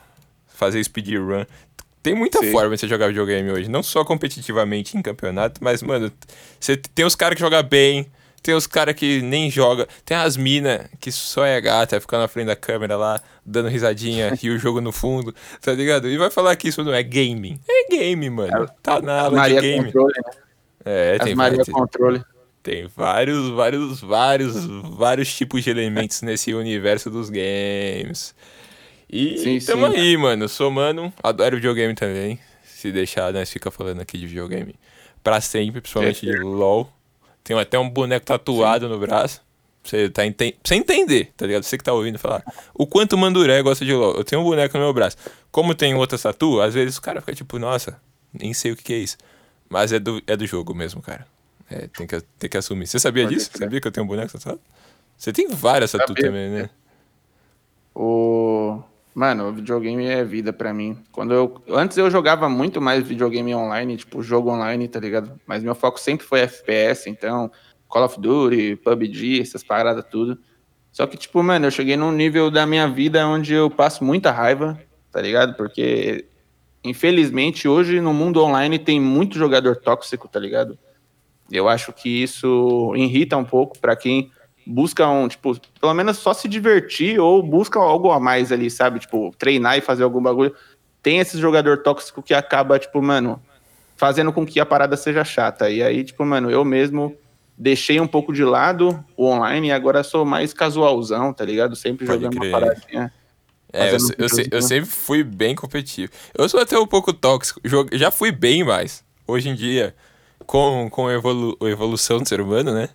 Fazer 0.48 0.82
speedrun. 0.84 1.46
Tem 2.02 2.14
muita 2.16 2.40
Sim. 2.40 2.52
forma 2.52 2.76
de 2.76 2.80
você 2.82 2.88
jogar 2.88 3.08
videogame 3.08 3.50
hoje. 3.52 3.70
Não 3.70 3.84
só 3.84 4.04
competitivamente 4.06 4.98
em 4.98 5.02
campeonato, 5.02 5.62
mas, 5.64 5.82
mano, 5.84 6.12
você 6.60 6.76
tem 6.78 7.06
os 7.06 7.16
caras 7.16 7.36
que 7.36 7.42
jogam 7.42 7.64
bem, 7.64 8.08
tem 8.44 8.54
os 8.54 8.68
caras 8.68 8.94
que 8.94 9.22
nem 9.22 9.50
jogam, 9.50 9.88
tem 10.04 10.18
as 10.18 10.36
minas 10.36 10.88
que 11.00 11.10
só 11.14 11.46
é 11.46 11.60
gata, 11.62 12.00
fica 12.02 12.18
na 12.20 12.28
frente 12.28 12.48
da 12.48 12.56
câmera 12.58 12.98
lá, 12.98 13.22
dando 13.46 13.70
risadinha 13.70 14.38
e 14.44 14.50
o 14.50 14.60
jogo 14.60 14.82
no 14.82 14.92
fundo, 14.92 15.34
tá 15.62 15.72
ligado? 15.72 16.10
E 16.10 16.18
vai 16.18 16.30
falar 16.30 16.54
que 16.58 16.68
isso 16.68 16.84
não 16.84 16.94
é 16.94 17.02
gaming. 17.02 17.58
É 17.68 17.88
game, 17.90 18.30
mano. 18.30 18.70
Tá 18.84 19.02
na 19.02 19.22
aula 19.22 19.30
de 19.30 19.36
Maria 19.38 19.62
game. 19.62 19.86
Controle, 19.86 20.14
né? 20.14 20.32
É, 20.86 21.18
As 21.18 21.26
tem 21.26 21.36
Maria 21.36 21.58
vários, 21.58 21.74
Controle. 21.74 22.24
tem 22.62 22.88
vários, 22.94 23.50
vários, 23.50 24.02
vários, 24.02 24.66
vários 24.98 25.34
tipos 25.34 25.64
de 25.64 25.70
elementos 25.70 26.22
nesse 26.22 26.54
universo 26.54 27.10
dos 27.10 27.30
games. 27.30 28.36
E 29.10 29.38
Sim, 29.38 29.60
tamo 29.66 29.90
sim. 29.90 29.98
aí, 29.98 30.18
mano. 30.18 30.50
Sou 30.50 30.70
mano, 30.70 31.14
adoro 31.24 31.56
videogame 31.56 31.96
também. 31.96 32.38
Se 32.66 32.92
deixar, 32.92 33.32
nós 33.32 33.50
fica 33.50 33.72
falando 33.72 34.02
aqui 34.02 34.18
de 34.18 34.28
videogame 34.28 34.76
pra 35.24 35.40
sempre, 35.40 35.80
principalmente 35.80 36.26
de 36.26 36.38
LOL. 36.40 36.92
Tenho 37.44 37.60
até 37.60 37.78
um 37.78 37.90
boneco 37.90 38.26
tatuado 38.26 38.88
no 38.88 38.98
braço. 39.00 39.42
Pra 39.82 39.90
Você, 39.90 40.10
tá 40.10 40.26
enten... 40.26 40.52
pra 40.54 40.60
você 40.64 40.76
entender, 40.76 41.34
tá 41.36 41.46
ligado? 41.46 41.64
Você 41.64 41.78
que 41.78 41.84
tá 41.84 41.92
ouvindo 41.92 42.18
falar. 42.18 42.44
O 42.74 42.88
quanto 42.88 43.14
o 43.14 43.18
Manduré 43.18 43.62
gosta 43.62 43.84
de 43.84 43.94
LOL. 43.94 44.16
Eu 44.16 44.24
tenho 44.24 44.42
um 44.42 44.46
boneco 44.46 44.78
no 44.78 44.84
meu 44.84 44.94
braço. 44.94 45.18
Como 45.52 45.76
tem 45.76 45.94
outra 45.94 46.18
tatu, 46.18 46.62
às 46.62 46.74
vezes 46.74 46.98
o 46.98 47.02
cara 47.02 47.20
fica 47.20 47.36
tipo, 47.36 47.60
nossa, 47.60 48.00
nem 48.34 48.54
sei 48.54 48.72
o 48.72 48.78
que, 48.78 48.84
que 48.84 48.94
é 48.94 48.98
isso. 48.98 49.18
Mas 49.70 49.92
é 49.92 50.00
do, 50.00 50.22
é 50.26 50.38
do 50.38 50.46
jogo 50.48 50.74
mesmo, 50.74 51.02
cara. 51.02 51.28
É, 51.70 51.88
tem 51.88 52.08
que, 52.08 52.22
tem 52.40 52.50
que 52.50 52.58
assumir. 52.58 52.88
Você 52.88 52.98
sabia 53.00 53.24
Pode 53.24 53.36
disso? 53.36 53.52
crer. 53.52 53.66
Sabia 53.66 53.82
que 53.82 53.88
eu 53.88 53.92
tenho 53.92 54.06
um 54.06 54.08
boneco 54.08 54.32
tatuado? 54.32 54.62
Você 55.18 55.34
tem 55.34 55.48
várias 55.50 55.92
tatu 55.92 56.14
também, 56.14 56.50
né? 56.50 56.70
O... 57.96 58.82
Mano, 59.14 59.54
videogame 59.54 60.06
é 60.06 60.24
vida 60.24 60.52
pra 60.52 60.74
mim. 60.74 60.98
Quando 61.12 61.34
eu... 61.34 61.64
Antes 61.70 61.98
eu 61.98 62.10
jogava 62.10 62.50
muito 62.50 62.82
mais 62.82 63.08
videogame 63.08 63.54
online, 63.54 63.98
tipo, 63.98 64.24
jogo 64.24 64.50
online, 64.50 64.88
tá 64.88 65.00
ligado? 65.00 65.40
Mas 65.46 65.64
meu 65.64 65.76
foco 65.76 66.00
sempre 66.00 66.26
foi 66.26 66.40
FPS, 66.42 67.10
então... 67.10 67.52
Call 67.94 68.06
of 68.06 68.20
Duty, 68.20 68.78
PUBG, 68.78 69.40
essas 69.40 69.64
paradas 69.64 70.04
tudo. 70.10 70.40
Só 70.92 71.06
que, 71.06 71.16
tipo, 71.16 71.44
mano, 71.44 71.68
eu 71.68 71.72
cheguei 71.72 71.96
num 71.96 72.12
nível 72.12 72.50
da 72.50 72.66
minha 72.66 72.88
vida 72.88 73.28
onde 73.28 73.54
eu 73.54 73.70
passo 73.70 74.04
muita 74.04 74.32
raiva, 74.32 74.80
tá 75.12 75.22
ligado? 75.22 75.56
Porque, 75.56 76.26
infelizmente, 76.84 77.68
hoje 77.68 78.02
no 78.02 78.12
mundo 78.12 78.42
online 78.42 78.80
tem 78.80 79.00
muito 79.00 79.38
jogador 79.38 79.76
tóxico, 79.76 80.28
tá 80.28 80.40
ligado? 80.40 80.78
Eu 81.52 81.70
acho 81.70 81.94
que 81.94 82.24
isso 82.24 82.94
irrita 82.96 83.38
um 83.38 83.46
pouco 83.46 83.78
pra 83.78 83.96
quem 83.96 84.32
busca 84.66 85.08
um, 85.08 85.28
tipo, 85.28 85.58
pelo 85.80 85.94
menos 85.94 86.18
só 86.18 86.34
se 86.34 86.48
divertir 86.48 87.20
ou 87.20 87.42
busca 87.44 87.80
algo 87.80 88.12
a 88.12 88.20
mais 88.20 88.52
ali, 88.52 88.70
sabe? 88.70 89.00
Tipo, 89.00 89.34
treinar 89.38 89.78
e 89.78 89.82
fazer 89.82 90.04
algum 90.04 90.22
bagulho. 90.22 90.54
Tem 91.02 91.20
esse 91.20 91.38
jogador 91.38 91.80
tóxico 91.80 92.22
que 92.24 92.34
acaba, 92.34 92.80
tipo, 92.80 93.02
mano, 93.02 93.42
fazendo 93.96 94.32
com 94.32 94.46
que 94.46 94.60
a 94.60 94.66
parada 94.66 94.96
seja 94.96 95.24
chata. 95.24 95.70
E 95.70 95.84
aí, 95.84 96.04
tipo, 96.04 96.26
mano, 96.26 96.50
eu 96.50 96.64
mesmo 96.64 97.16
deixei 97.58 98.00
um 98.00 98.08
pouco 98.08 98.34
de 98.34 98.44
lado 98.44 99.04
o 99.16 99.26
online 99.28 99.68
e 99.68 99.72
agora 99.72 100.04
sou 100.04 100.26
mais 100.26 100.54
casualzão, 100.54 101.34
tá 101.34 101.44
ligado? 101.46 101.76
Sempre 101.76 102.06
Pode 102.08 102.22
jogando 102.24 102.40
crer. 102.40 102.54
uma 102.54 102.60
paradinha. 102.60 103.14
É, 103.72 103.90
eu, 103.90 103.98
eu, 104.18 104.30
se- 104.30 104.48
eu 104.52 104.62
sempre 104.62 104.90
fui 104.90 105.24
bem 105.24 105.56
competitivo. 105.56 106.12
Eu 106.38 106.48
sou 106.48 106.60
até 106.60 106.78
um 106.78 106.86
pouco 106.88 107.12
tóxico. 107.12 107.60
Já 107.92 108.12
fui 108.12 108.32
bem 108.32 108.64
mais. 108.64 109.04
Hoje 109.28 109.50
em 109.50 109.56
dia, 109.56 109.96
com, 110.46 110.88
com 110.92 111.08
a, 111.08 111.14
evolu- 111.14 111.58
a 111.62 111.66
evolução 111.66 112.20
do 112.20 112.28
ser 112.30 112.40
humano, 112.40 112.72
né? 112.74 112.90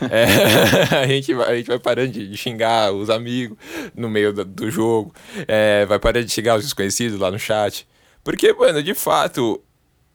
É, 0.10 0.96
a, 1.02 1.06
gente 1.06 1.34
vai, 1.34 1.52
a 1.52 1.56
gente 1.56 1.66
vai 1.66 1.78
parando 1.78 2.12
de, 2.12 2.36
xingar 2.36 2.92
os 2.92 3.10
amigos 3.10 3.56
no 3.94 4.08
meio 4.08 4.32
do, 4.32 4.44
do 4.44 4.70
jogo. 4.70 5.14
É, 5.46 5.84
vai 5.86 5.98
parando 5.98 6.26
de 6.26 6.32
xingar 6.32 6.56
os 6.56 6.64
desconhecidos 6.64 7.18
lá 7.18 7.30
no 7.30 7.38
chat. 7.38 7.86
Porque, 8.24 8.52
mano, 8.52 8.82
de 8.82 8.94
fato, 8.94 9.62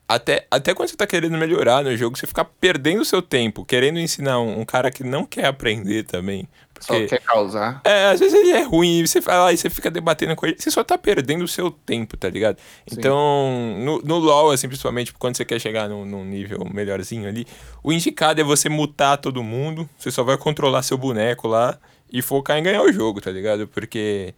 até, 0.07 0.45
até 0.51 0.73
quando 0.73 0.89
você 0.89 0.95
tá 0.95 1.07
querendo 1.07 1.37
melhorar 1.37 1.83
no 1.83 1.95
jogo, 1.97 2.17
você 2.17 2.27
fica 2.27 2.45
perdendo 2.45 3.01
o 3.01 3.05
seu 3.05 3.21
tempo, 3.21 3.65
querendo 3.65 3.99
ensinar 3.99 4.39
um, 4.39 4.61
um 4.61 4.65
cara 4.65 4.91
que 4.91 5.03
não 5.03 5.25
quer 5.25 5.45
aprender 5.45 6.03
também. 6.03 6.47
Porque, 6.85 7.03
só 7.03 7.09
quer 7.09 7.21
causar. 7.21 7.81
É, 7.83 8.07
às 8.07 8.19
vezes 8.19 8.37
ele 8.37 8.51
é 8.51 8.61
ruim, 8.63 8.99
e 8.99 9.07
você 9.07 9.21
fala 9.21 9.51
e 9.51 9.57
você 9.57 9.69
fica 9.69 9.89
debatendo 9.89 10.35
com 10.35 10.45
ele, 10.45 10.55
você 10.57 10.69
só 10.69 10.83
tá 10.83 10.97
perdendo 10.97 11.43
o 11.43 11.47
seu 11.47 11.71
tempo, 11.71 12.15
tá 12.17 12.29
ligado? 12.29 12.57
Sim. 12.87 12.95
Então, 12.97 13.75
no, 13.79 14.01
no 14.01 14.17
LoL, 14.17 14.51
assim, 14.51 14.67
principalmente 14.67 15.13
quando 15.13 15.37
você 15.37 15.45
quer 15.45 15.59
chegar 15.59 15.89
num, 15.89 16.05
num 16.05 16.23
nível 16.23 16.65
melhorzinho 16.71 17.27
ali, 17.27 17.47
o 17.83 17.91
indicado 17.91 18.39
é 18.39 18.43
você 18.43 18.69
mutar 18.69 19.17
todo 19.17 19.43
mundo, 19.43 19.89
você 19.97 20.11
só 20.11 20.23
vai 20.23 20.37
controlar 20.37 20.83
seu 20.83 20.97
boneco 20.97 21.47
lá 21.47 21.77
e 22.11 22.21
focar 22.21 22.57
em 22.57 22.63
ganhar 22.63 22.81
o 22.81 22.91
jogo, 22.91 23.19
tá 23.21 23.31
ligado? 23.31 23.67
Porque 23.67 24.33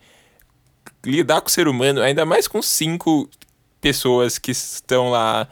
lidar 1.05 1.41
com 1.41 1.47
o 1.47 1.51
ser 1.51 1.67
humano, 1.67 2.01
ainda 2.01 2.25
mais 2.25 2.47
com 2.47 2.61
cinco 2.61 3.29
pessoas 3.79 4.37
que 4.37 4.51
estão 4.51 5.09
lá. 5.09 5.47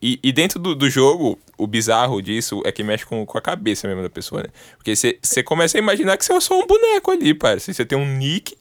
E, 0.00 0.18
e 0.22 0.32
dentro 0.32 0.60
do, 0.60 0.74
do 0.74 0.88
jogo, 0.88 1.38
o 1.56 1.66
bizarro 1.66 2.22
disso 2.22 2.62
é 2.64 2.70
que 2.70 2.84
mexe 2.84 3.04
com, 3.04 3.26
com 3.26 3.36
a 3.36 3.40
cabeça 3.40 3.88
mesmo 3.88 4.02
da 4.02 4.10
pessoa, 4.10 4.42
né? 4.42 4.48
Porque 4.76 4.94
você 4.94 5.42
começa 5.42 5.76
a 5.76 5.80
imaginar 5.80 6.16
que 6.16 6.24
você 6.24 6.32
é 6.32 6.40
só 6.40 6.58
um 6.58 6.66
boneco 6.66 7.10
ali, 7.10 7.34
parça. 7.34 7.72
Você 7.72 7.84
tem 7.84 7.98
um 7.98 8.06
nick, 8.06 8.56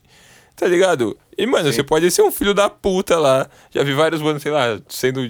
tá 0.56 0.68
ligado? 0.68 1.16
E, 1.38 1.46
mano, 1.46 1.72
você 1.72 1.84
pode 1.84 2.10
ser 2.10 2.24
um 2.24 2.32
filho 2.32 2.54
da 2.54 2.70
puta 2.70 3.20
lá. 3.20 3.48
Já 3.70 3.84
vi 3.84 3.94
vários, 3.94 4.22
mano, 4.22 4.40
sei 4.40 4.52
lá, 4.52 4.80
sendo. 4.90 5.30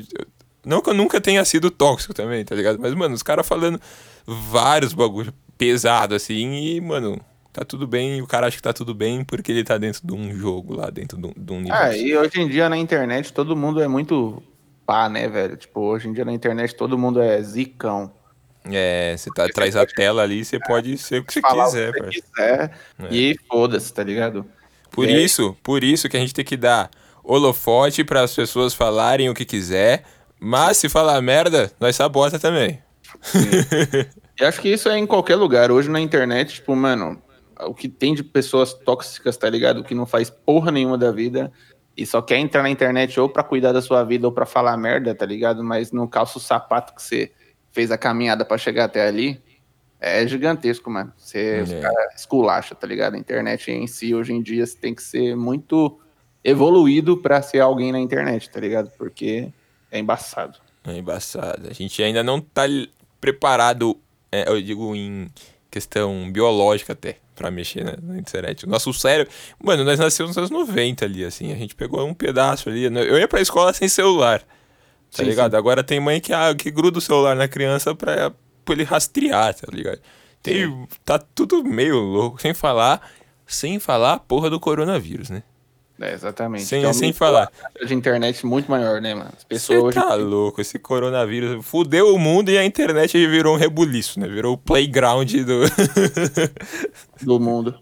Não 0.65 0.81
que 0.81 0.89
eu 0.89 0.93
nunca 0.93 1.19
tenha 1.19 1.43
sido 1.43 1.69
tóxico 1.69 2.13
também, 2.13 2.43
tá 2.45 2.55
ligado? 2.55 2.79
Mas, 2.79 2.93
mano, 2.93 3.13
os 3.13 3.23
caras 3.23 3.45
falando 3.45 3.79
vários 4.25 4.93
bagulho 4.93 5.33
pesado 5.57 6.13
assim 6.13 6.53
e, 6.53 6.79
mano, 6.79 7.19
tá 7.51 7.65
tudo 7.65 7.87
bem, 7.87 8.21
o 8.21 8.27
cara 8.27 8.47
acha 8.47 8.55
que 8.55 8.61
tá 8.61 8.73
tudo 8.73 8.93
bem 8.93 9.23
porque 9.23 9.51
ele 9.51 9.63
tá 9.63 9.77
dentro 9.77 10.05
de 10.05 10.13
um 10.13 10.33
jogo 10.35 10.75
lá, 10.75 10.89
dentro 10.89 11.17
de 11.17 11.27
um, 11.27 11.33
de 11.35 11.53
um 11.53 11.57
universo. 11.57 11.83
Ah, 11.83 11.97
e 11.97 12.15
hoje 12.15 12.39
em 12.39 12.47
dia 12.47 12.69
na 12.69 12.77
internet 12.77 13.33
todo 13.33 13.55
mundo 13.55 13.81
é 13.81 13.87
muito 13.87 14.43
pá, 14.87 15.09
né, 15.09 15.27
velho? 15.27 15.57
Tipo, 15.57 15.81
hoje 15.81 16.07
em 16.07 16.13
dia 16.13 16.23
na 16.23 16.31
internet 16.31 16.73
todo 16.73 16.97
mundo 16.97 17.21
é 17.21 17.41
zicão. 17.43 18.11
É, 18.71 19.15
você 19.15 19.29
tá 19.29 19.45
atrás 19.45 19.75
da 19.75 19.85
tela 19.85 20.23
ali, 20.23 20.43
você 20.43 20.57
pode 20.59 20.97
ser 20.97 21.21
o 21.21 21.25
que 21.25 21.33
você 21.33 21.41
quiser, 21.41 21.89
o 21.89 21.93
que 21.93 22.21
quiser 22.21 22.71
é. 22.99 23.07
E 23.11 23.37
foda-se, 23.47 23.93
tá 23.93 24.03
ligado? 24.03 24.45
Por 24.89 25.07
é. 25.07 25.11
isso, 25.11 25.55
por 25.61 25.83
isso 25.83 26.09
que 26.09 26.17
a 26.17 26.19
gente 26.19 26.33
tem 26.33 26.43
que 26.43 26.57
dar 26.57 26.89
holofote 27.23 28.03
para 28.03 28.21
as 28.21 28.33
pessoas 28.33 28.73
falarem 28.73 29.29
o 29.29 29.33
que 29.33 29.45
quiser, 29.45 30.03
mas 30.39 30.77
se 30.77 30.89
falar 30.89 31.21
merda, 31.21 31.71
nós 31.79 31.95
sabota 31.95 32.39
também. 32.39 32.81
e 34.39 34.43
acho 34.43 34.61
que 34.61 34.69
isso 34.69 34.89
é 34.89 34.97
em 34.97 35.05
qualquer 35.05 35.35
lugar. 35.35 35.71
Hoje 35.71 35.89
na 35.89 35.99
internet, 35.99 36.55
tipo, 36.55 36.75
mano, 36.75 37.21
o 37.61 37.73
que 37.73 37.87
tem 37.87 38.13
de 38.13 38.23
pessoas 38.23 38.73
tóxicas, 38.73 39.37
tá 39.37 39.49
ligado? 39.49 39.83
Que 39.83 39.95
não 39.95 40.05
faz 40.05 40.29
porra 40.29 40.71
nenhuma 40.71 40.97
da 40.97 41.11
vida 41.11 41.51
e 41.97 42.05
só 42.05 42.21
quer 42.21 42.37
entrar 42.37 42.61
na 42.61 42.69
internet 42.69 43.19
ou 43.19 43.27
para 43.27 43.41
cuidar 43.41 43.71
da 43.71 43.81
sua 43.81 44.03
vida 44.03 44.27
ou 44.27 44.31
para 44.31 44.45
falar 44.45 44.77
merda, 44.77 45.15
tá 45.15 45.25
ligado? 45.25 45.63
Mas 45.63 45.91
não 45.91 46.07
calça 46.07 46.37
o 46.37 46.41
sapato 46.41 46.93
que 46.93 47.01
você 47.01 47.31
fez 47.71 47.89
a 47.89 47.97
caminhada 47.97 48.45
para 48.45 48.57
chegar 48.57 48.85
até 48.85 49.07
ali. 49.07 49.41
É 49.99 50.27
gigantesco, 50.27 50.91
mano. 50.91 51.11
Você 51.17 51.65
é. 51.67 52.15
esculacha, 52.15 52.75
tá 52.75 52.85
ligado? 52.85 53.15
A 53.15 53.17
internet 53.17 53.71
em 53.71 53.87
si, 53.87 54.13
hoje 54.13 54.31
em 54.31 54.43
dia, 54.43 54.63
você 54.63 54.77
tem 54.77 54.93
que 54.93 55.01
ser 55.01 55.35
muito 55.35 55.99
evoluído 56.43 57.17
para 57.17 57.41
ser 57.41 57.61
alguém 57.61 57.91
na 57.91 57.99
internet, 57.99 58.47
tá 58.47 58.59
ligado? 58.59 58.91
Porque 58.95 59.51
é 59.91 59.97
embaçado. 59.97 60.59
É 60.85 60.95
embaçado. 60.95 61.67
A 61.67 61.73
gente 61.73 62.03
ainda 62.03 62.23
não 62.23 62.39
tá 62.39 62.63
preparado, 63.19 63.99
é, 64.31 64.47
eu 64.47 64.61
digo 64.61 64.95
em 64.95 65.31
questão 65.77 66.31
biológica 66.31 66.93
até, 66.93 67.17
pra 67.35 67.51
mexer 67.51 67.83
na, 67.83 67.95
na, 68.01 68.17
internet. 68.17 68.65
O 68.65 68.69
nosso 68.69 68.91
cérebro. 68.93 69.31
Mano, 69.63 69.83
nós 69.83 69.99
nascemos 69.99 70.35
nos 70.35 70.37
anos 70.37 70.49
90 70.49 71.05
ali, 71.05 71.23
assim. 71.23 71.53
A 71.53 71.55
gente 71.55 71.75
pegou 71.75 72.05
um 72.05 72.13
pedaço 72.13 72.67
ali. 72.67 72.89
Né? 72.89 73.01
Eu 73.01 73.17
ia 73.17 73.27
pra 73.27 73.39
escola 73.39 73.71
sem 73.73 73.87
celular. 73.87 74.39
Tá 74.39 75.23
sim, 75.23 75.23
ligado? 75.23 75.51
Sim. 75.51 75.57
Agora 75.57 75.83
tem 75.83 75.99
mãe 75.99 76.19
que, 76.19 76.33
ah, 76.33 76.53
que 76.55 76.71
gruda 76.71 76.97
o 76.97 77.01
celular 77.01 77.35
na 77.35 77.47
criança 77.47 77.93
pra, 77.93 78.31
pra 78.65 78.73
ele 78.73 78.83
rastrear, 78.83 79.53
tá 79.53 79.67
ligado? 79.71 80.01
Tem, 80.41 80.87
tá 81.05 81.19
tudo 81.19 81.63
meio 81.63 81.99
louco. 81.99 82.41
Sem 82.41 82.53
falar. 82.53 83.07
Sem 83.45 83.79
falar 83.79 84.13
a 84.13 84.19
porra 84.19 84.49
do 84.49 84.59
coronavírus, 84.59 85.29
né? 85.29 85.43
É, 85.99 86.13
exatamente. 86.13 86.65
Sem, 86.65 86.79
então, 86.79 86.93
sem 86.93 87.11
falar. 87.11 87.51
De 87.83 87.93
internet 87.93 88.45
muito 88.45 88.69
maior, 88.69 89.01
né, 89.01 89.15
mano? 89.15 89.31
As 89.35 89.43
pessoas 89.43 89.83
hoje. 89.83 89.95
tá 89.95 90.13
louco, 90.13 90.61
esse 90.61 90.77
coronavírus 90.77 91.65
fudeu 91.65 92.13
o 92.13 92.19
mundo 92.19 92.49
e 92.51 92.57
a 92.57 92.63
internet 92.63 93.17
virou 93.27 93.55
um 93.55 93.57
rebuliço, 93.57 94.19
né? 94.19 94.27
Virou 94.27 94.53
o 94.53 94.57
playground 94.57 95.31
do. 95.31 95.61
do 97.25 97.39
mundo. 97.39 97.75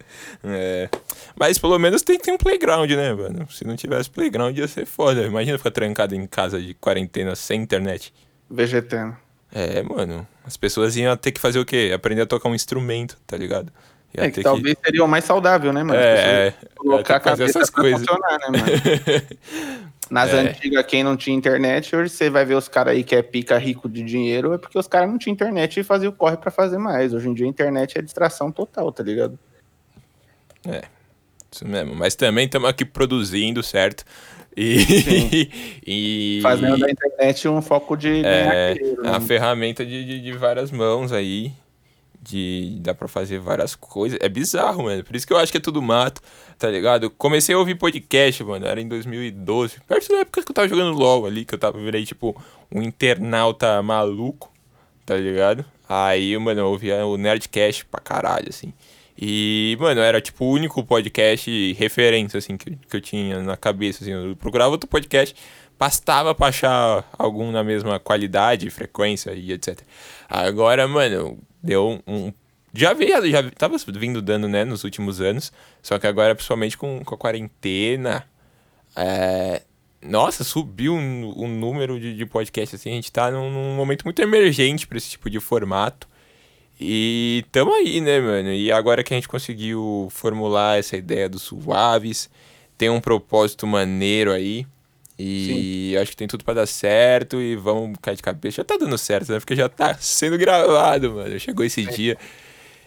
É. 0.44 0.90
Mas 1.38 1.58
pelo 1.58 1.78
menos 1.78 2.02
tem 2.04 2.18
que 2.18 2.24
ter 2.24 2.32
um 2.32 2.38
playground, 2.38 2.90
né, 2.90 3.14
mano? 3.14 3.48
Se 3.52 3.66
não 3.66 3.76
tivesse 3.76 4.10
playground 4.10 4.58
ia 4.58 4.68
ser 4.68 4.86
foda. 4.86 5.24
Imagina 5.24 5.58
ficar 5.58 5.72
trancado 5.72 6.16
em 6.16 6.26
casa 6.26 6.62
de 6.62 6.74
quarentena 6.74 7.36
sem 7.36 7.62
internet. 7.62 8.14
Vegetando. 8.50 9.18
É, 9.52 9.84
mano. 9.84 10.26
As 10.46 10.56
pessoas 10.56 10.96
iam 10.96 11.16
ter 11.18 11.32
que 11.32 11.42
fazer 11.42 11.60
o 11.60 11.66
quê? 11.66 11.92
Aprender 11.94 12.22
a 12.22 12.26
tocar 12.26 12.48
um 12.48 12.56
instrumento, 12.56 13.18
tá 13.28 13.36
ligado? 13.36 13.72
É, 14.18 14.32
que 14.32 14.42
talvez 14.42 14.76
que... 14.76 14.86
seria 14.86 15.04
o 15.04 15.08
mais 15.08 15.24
saudável, 15.24 15.74
né, 15.74 15.84
mano? 15.84 16.00
É, 16.00 16.48
é, 16.48 16.54
colocar 16.76 17.18
a 17.18 17.20
cabeça 17.20 17.60
essas 17.60 17.70
coisas. 17.70 18.00
funcionar, 18.00 18.40
né, 18.40 18.48
mano? 18.50 18.66
Nas 20.10 20.32
é. 20.32 20.40
antigas, 20.40 20.86
quem 20.86 21.04
não 21.04 21.18
tinha 21.18 21.36
internet, 21.36 21.96
hoje 21.96 22.12
você 22.12 22.30
vai 22.30 22.46
ver 22.46 22.56
os 22.56 22.68
caras 22.68 22.94
aí 22.94 23.04
que 23.04 23.16
é 23.16 23.24
pica 23.24 23.58
rico 23.58 23.90
de 23.90 24.04
dinheiro, 24.04 24.54
é 24.54 24.58
porque 24.58 24.78
os 24.78 24.88
caras 24.88 25.10
não 25.10 25.18
tinham 25.18 25.34
internet 25.34 25.80
e 25.80 25.84
faziam 25.84 26.12
o 26.12 26.16
corre 26.16 26.38
para 26.38 26.52
fazer 26.52 26.78
mais. 26.78 27.14
Hoje 27.14 27.28
em 27.28 27.34
dia 27.34 27.46
a 27.46 27.50
internet 27.50 27.98
é 27.98 28.02
distração 28.02 28.52
total, 28.52 28.92
tá 28.92 29.04
ligado? 29.04 29.38
É, 30.68 30.84
isso 31.52 31.68
mesmo. 31.68 31.96
Mas 31.96 32.14
também 32.14 32.46
estamos 32.46 32.70
aqui 32.70 32.86
produzindo, 32.86 33.64
certo? 33.64 34.06
E, 34.56 35.50
e 35.86 36.40
fazendo 36.44 36.78
da 36.78 36.90
internet 36.90 37.48
um 37.48 37.62
foco 37.62 37.98
de 37.98 38.24
é, 38.24 38.76
né? 38.76 39.10
a 39.10 39.20
ferramenta 39.20 39.84
de, 39.84 40.06
de, 40.06 40.22
de 40.22 40.32
várias 40.34 40.72
mãos 40.72 41.12
aí 41.12 41.52
de 42.26 42.78
dá 42.82 42.94
para 42.94 43.08
fazer 43.08 43.40
várias 43.40 43.76
coisas. 43.76 44.18
É 44.22 44.28
bizarro, 44.28 44.84
mano. 44.84 45.04
Por 45.04 45.16
isso 45.16 45.28
que 45.28 45.34
eu 45.34 45.38
acho 45.38 45.52
que 45.52 45.58
é 45.58 45.62
tudo 45.62 45.82
mato, 45.82 46.22
tá 46.58 46.70
ligado? 46.70 47.10
comecei 47.12 47.54
a 47.54 47.58
ouvir 47.58 47.76
podcast, 47.76 48.44
mano, 48.44 48.66
era 48.66 48.82
em 48.82 48.88
2012. 48.88 49.80
Perto 49.88 50.10
da 50.10 50.20
época 50.20 50.44
que 50.44 50.52
eu 50.52 50.56
tava 50.56 50.68
jogando 50.68 50.98
LOL 50.98 51.26
ali, 51.26 51.46
que 51.46 51.54
eu 51.54 51.60
tava 51.60 51.80
virei 51.80 52.06
tipo 52.06 52.36
um 52.74 52.82
internauta 52.82 53.82
maluco, 53.82 54.52
tá 55.06 55.16
ligado? 55.16 55.64
Aí, 55.88 56.36
mano, 56.38 56.62
eu 56.62 56.68
ouvia 56.68 57.06
o 57.06 57.16
Nerdcast 57.16 57.86
pra 57.86 58.02
caralho, 58.02 58.50
assim. 58.50 58.74
E, 59.18 59.78
mano, 59.80 60.02
era 60.02 60.20
tipo 60.20 60.44
o 60.44 60.52
único 60.52 60.84
podcast 60.84 61.74
referência, 61.74 62.38
assim, 62.38 62.58
que, 62.58 62.76
que 62.76 62.98
eu 62.98 63.02
tinha 63.02 63.42
na 63.42 63.56
cabeça, 63.56 64.04
assim. 64.04 64.12
Eu 64.12 64.36
procurava 64.36 64.72
outro 64.72 64.90
podcast, 64.90 65.36
bastava 65.78 66.34
pra 66.34 66.48
achar 66.48 67.08
algum 67.18 67.52
na 67.52 67.64
mesma 67.64 68.00
qualidade, 68.00 68.70
frequência 68.70 69.32
e 69.34 69.52
etc. 69.52 69.80
Agora, 70.28 70.88
mano, 70.88 71.38
deu 71.66 72.02
um. 72.08 72.32
Já 72.74 72.94
veio, 72.94 73.30
já 73.32 73.50
tava 73.52 73.78
vindo 73.94 74.22
dando, 74.22 74.48
né, 74.48 74.66
nos 74.66 74.84
últimos 74.84 75.22
anos. 75.22 75.52
Só 75.82 75.98
que 75.98 76.08
agora, 76.08 76.36
principalmente 76.36 76.78
com, 76.78 77.04
com 77.04 77.16
a 77.16 77.18
quarentena. 77.18 78.26
É, 78.96 79.62
nossa, 80.02 80.44
subiu 80.44 80.94
o 80.94 80.98
um, 80.98 81.46
um 81.46 81.48
número 81.48 82.00
de, 82.00 82.16
de 82.16 82.26
podcasts, 82.26 82.80
assim. 82.80 82.92
A 82.92 82.96
gente 82.96 83.12
tá 83.12 83.32
num, 83.32 83.50
num 83.50 83.76
momento 83.76 84.04
muito 84.04 84.22
emergente 84.22 84.88
para 84.88 84.98
esse 84.98 85.10
tipo 85.10 85.30
de 85.30 85.40
formato. 85.40 86.08
E 86.80 87.46
tamo 87.52 87.74
aí, 87.74 88.02
né, 88.02 88.20
mano? 88.20 88.52
E 88.52 88.72
agora 88.72 89.04
que 89.04 89.14
a 89.14 89.18
gente 89.18 89.28
conseguiu 89.28 90.10
formular 90.12 90.78
essa 90.78 90.98
ideia 90.98 91.30
dos 91.30 91.44
suaves, 91.44 92.30
tem 92.78 92.90
um 92.90 93.00
propósito 93.00 93.66
maneiro 93.66 94.32
aí. 94.32 94.68
E 95.18 95.92
Sim. 95.92 95.98
acho 95.98 96.12
que 96.12 96.18
tem 96.18 96.28
tudo 96.28 96.44
para 96.44 96.56
dar 96.56 96.66
certo 96.66 97.40
e 97.40 97.56
vamos 97.56 97.98
cair 98.02 98.16
de 98.16 98.24
cabeça. 98.24 98.58
Já 98.58 98.64
tá 98.64 98.78
dando 98.78 98.98
certo, 98.98 99.32
né? 99.32 99.40
Porque 99.40 99.56
já 99.56 99.70
tá 99.70 99.96
sendo 100.00 100.38
gravado, 100.38 101.14
mano. 101.14 101.40
Chegou 101.40 101.66
esse 101.66 101.88
é. 101.88 101.92
dia. 101.92 102.18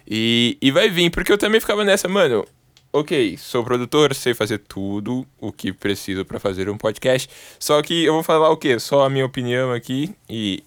E, 0.07 0.57
e 0.61 0.71
vai 0.71 0.89
vir, 0.89 1.09
porque 1.09 1.31
eu 1.31 1.37
também 1.37 1.59
ficava 1.59 1.83
nessa, 1.83 2.07
mano. 2.07 2.45
Ok, 2.91 3.37
sou 3.37 3.63
produtor, 3.63 4.15
sei 4.15 4.33
fazer 4.33 4.57
tudo 4.59 5.25
o 5.39 5.51
que 5.51 5.71
preciso 5.71 6.25
para 6.25 6.39
fazer 6.39 6.69
um 6.69 6.77
podcast. 6.77 7.29
Só 7.59 7.81
que 7.81 8.05
eu 8.05 8.13
vou 8.13 8.23
falar 8.23 8.49
o 8.49 8.57
quê? 8.57 8.79
Só 8.79 9.05
a 9.05 9.09
minha 9.09 9.25
opinião 9.25 9.71
aqui 9.71 10.15
e, 10.27 10.63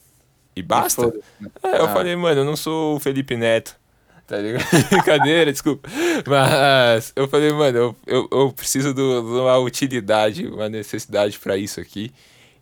e 0.55 0.63
basta? 0.63 1.13
É, 1.63 1.79
eu 1.79 1.87
ah. 1.87 1.89
falei, 1.89 2.15
mano, 2.15 2.43
eu 2.43 2.45
não 2.45 2.57
sou 2.57 2.97
o 2.97 3.01
Felipe 3.01 3.37
Neto 3.37 3.82
tá 4.27 4.39
ligado? 4.39 4.65
Brincadeira, 4.91 5.53
desculpa. 5.53 5.89
Mas 6.27 7.13
eu 7.15 7.29
falei, 7.29 7.53
mano, 7.53 7.79
eu, 7.79 7.97
eu, 8.07 8.29
eu 8.31 8.53
preciso 8.53 8.95
de 8.95 9.01
uma 9.01 9.59
utilidade, 9.59 10.47
uma 10.47 10.69
necessidade 10.69 11.39
para 11.39 11.57
isso 11.57 11.81
aqui. 11.81 12.13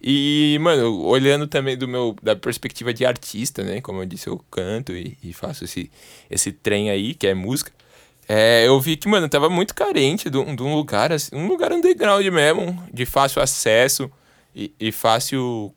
E, 0.02 0.58
mano, 0.60 1.04
olhando 1.04 1.46
também 1.46 1.76
do 1.76 1.86
meu, 1.86 2.16
da 2.22 2.34
perspectiva 2.34 2.92
de 2.94 3.04
artista, 3.04 3.62
né? 3.62 3.80
Como 3.82 4.00
eu 4.00 4.06
disse, 4.06 4.28
eu 4.28 4.38
canto 4.50 4.92
e, 4.92 5.16
e 5.22 5.32
faço 5.32 5.64
esse, 5.64 5.90
esse 6.30 6.52
trem 6.52 6.90
aí, 6.90 7.14
que 7.14 7.26
é 7.26 7.34
música. 7.34 7.70
É, 8.26 8.66
eu 8.66 8.80
vi 8.80 8.96
que, 8.96 9.08
mano, 9.08 9.28
tava 9.28 9.50
muito 9.50 9.74
carente 9.74 10.30
de, 10.30 10.54
de 10.54 10.62
um 10.62 10.74
lugar, 10.74 11.12
assim, 11.12 11.34
um 11.34 11.48
lugar 11.48 11.72
underground 11.72 12.24
mesmo, 12.26 12.82
de 12.92 13.04
fácil 13.04 13.42
acesso 13.42 14.10
e, 14.54 14.72
e 14.80 14.90
fácil. 14.90 15.74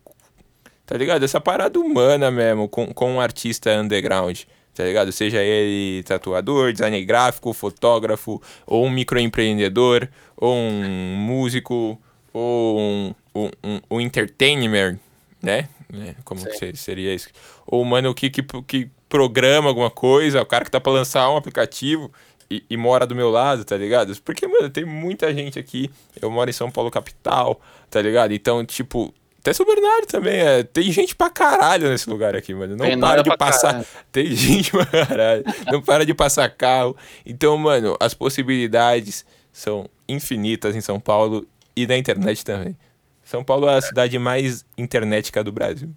Tá 0.86 0.96
ligado? 0.98 1.24
Essa 1.24 1.42
parada 1.42 1.80
humana 1.80 2.32
mesmo, 2.32 2.70
com, 2.70 2.94
com 2.94 3.16
um 3.16 3.20
artista 3.20 3.76
underground 3.76 4.42
tá 4.74 4.84
ligado? 4.84 5.12
Seja 5.12 5.42
ele 5.42 6.04
tatuador, 6.04 6.72
designer 6.72 7.04
gráfico, 7.06 7.54
fotógrafo, 7.54 8.42
ou 8.66 8.86
um 8.86 8.90
microempreendedor, 8.90 10.08
ou 10.36 10.54
um 10.56 11.16
músico, 11.18 12.00
ou 12.34 12.80
um, 12.80 13.16
um, 13.36 13.50
um, 13.64 13.80
um 13.92 14.02
entertainer, 14.02 14.98
né? 15.42 15.70
né? 15.92 16.16
Como 16.24 16.44
que 16.44 16.76
seria 16.76 17.14
isso? 17.14 17.30
Ou, 17.66 17.86
mano, 17.86 18.10
o 18.10 18.16
que, 18.16 18.30
que, 18.30 18.44
que 18.68 18.90
programa 19.08 19.70
alguma 19.70 19.92
coisa, 19.92 20.42
o 20.42 20.46
cara 20.46 20.66
que 20.66 20.72
tá 20.72 20.82
pra 20.82 20.92
lançar 20.92 21.30
um 21.30 21.38
aplicativo 21.38 22.12
e, 22.50 22.64
e, 22.70 22.76
mora 22.76 23.06
do 23.06 23.16
meu 23.16 23.30
lado, 23.30 23.64
tá 23.64 23.78
ligado? 23.78 24.16
Porque, 24.22 24.48
mano, 24.48 24.70
tem 24.70 24.86
muita 24.86 25.34
gente 25.34 25.60
aqui. 25.60 25.90
Eu 26.22 26.30
moro 26.32 26.50
em 26.50 26.54
São 26.54 26.72
Paulo, 26.72 26.90
capital, 26.90 27.62
tá 27.90 28.02
ligado? 28.02 28.32
Então, 28.34 28.66
tipo, 28.66 29.14
até 29.44 29.52
São 29.52 29.66
Bernardo 29.66 30.08
também, 30.08 30.40
é. 30.40 30.64
Tem 30.64 30.90
gente 30.90 31.14
pra 31.14 31.30
caralho 31.30 31.90
nesse 31.90 32.10
lugar 32.10 32.34
aqui, 32.34 32.54
mano. 32.54 32.78
Não 32.78 32.86
tem 32.86 32.98
para 32.98 33.22
de 33.22 33.36
passar. 33.36 33.74
Caralho. 33.74 33.88
Tem 34.10 34.26
gente 34.32 34.72
pra 34.72 34.86
caralho. 34.86 35.44
Não 35.70 35.82
para 35.82 36.06
de 36.06 36.14
passar 36.14 36.50
carro. 36.50 36.96
Então, 37.26 37.58
mano, 37.58 37.98
as 38.00 38.14
possibilidades 38.14 39.26
são 39.52 39.90
infinitas 40.08 40.78
em 40.78 40.82
São 40.82 40.98
Paulo 40.98 41.46
e 41.76 41.86
na 41.86 41.98
internet 41.98 42.46
também. 42.46 42.78
São 43.22 43.44
Paulo 43.44 43.68
é 43.68 43.76
a 43.76 43.82
cidade 43.82 44.18
mais 44.18 44.66
internetica 44.78 45.44
do 45.44 45.52
Brasil. 45.52 45.90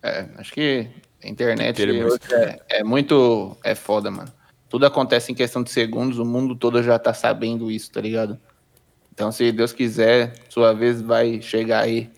É, 0.00 0.26
acho 0.36 0.52
que 0.52 0.86
a 1.24 1.28
internet 1.28 1.82
é, 2.30 2.58
é, 2.68 2.84
muito. 2.84 3.56
É 3.64 3.74
foda, 3.74 4.08
mano. 4.08 4.32
Tudo 4.68 4.86
acontece 4.86 5.32
em 5.32 5.34
questão 5.34 5.64
de 5.64 5.70
segundos, 5.70 6.20
o 6.20 6.24
mundo 6.24 6.54
todo 6.54 6.80
já 6.80 6.96
tá 6.96 7.12
sabendo 7.12 7.72
isso, 7.72 7.90
tá 7.90 8.00
ligado? 8.00 8.38
Então, 9.12 9.32
se 9.32 9.50
Deus 9.50 9.72
quiser, 9.72 10.34
sua 10.48 10.72
vez 10.72 11.02
vai 11.02 11.42
chegar 11.42 11.82
aí 11.82 12.08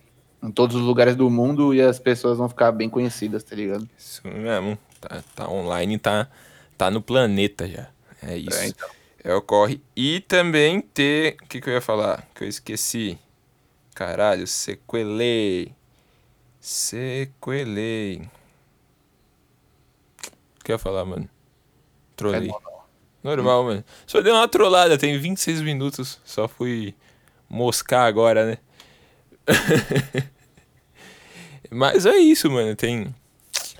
em 0.42 0.50
todos 0.50 0.76
os 0.76 0.82
lugares 0.82 1.16
do 1.16 1.28
mundo 1.28 1.74
e 1.74 1.80
as 1.80 1.98
pessoas 1.98 2.38
vão 2.38 2.48
ficar 2.48 2.72
bem 2.72 2.88
conhecidas, 2.88 3.42
tá 3.42 3.56
ligado? 3.56 3.88
Isso 3.98 4.26
mesmo. 4.26 4.78
Tá, 5.00 5.22
tá 5.34 5.48
online, 5.48 5.98
tá, 5.98 6.28
tá 6.76 6.90
no 6.90 7.02
planeta 7.02 7.68
já. 7.68 7.88
É 8.22 8.36
isso. 8.36 8.58
É, 8.58 8.66
então. 8.66 8.88
é 9.24 9.34
ocorre. 9.34 9.80
E 9.96 10.20
também 10.20 10.80
ter. 10.80 11.36
O 11.42 11.46
que, 11.46 11.60
que 11.60 11.68
eu 11.68 11.74
ia 11.74 11.80
falar? 11.80 12.26
Que 12.34 12.44
eu 12.44 12.48
esqueci. 12.48 13.18
Caralho, 13.94 14.46
sequelei. 14.46 15.72
Sequelei. 16.60 18.28
O 20.60 20.64
que 20.64 20.72
eu 20.72 20.74
ia 20.74 20.78
falar, 20.78 21.04
mano? 21.04 21.28
Trolei. 22.16 22.50
É 22.50 22.78
normal, 23.22 23.64
mano. 23.64 23.84
Só 24.06 24.20
deu 24.20 24.34
uma 24.34 24.48
trollada, 24.48 24.98
tem 24.98 25.18
26 25.18 25.62
minutos. 25.62 26.20
Só 26.24 26.48
fui 26.48 26.94
moscar 27.48 28.06
agora, 28.06 28.44
né? 28.44 28.58
Mas 31.70 32.06
é 32.06 32.16
isso, 32.16 32.50
mano. 32.50 32.74
Tem. 32.74 33.14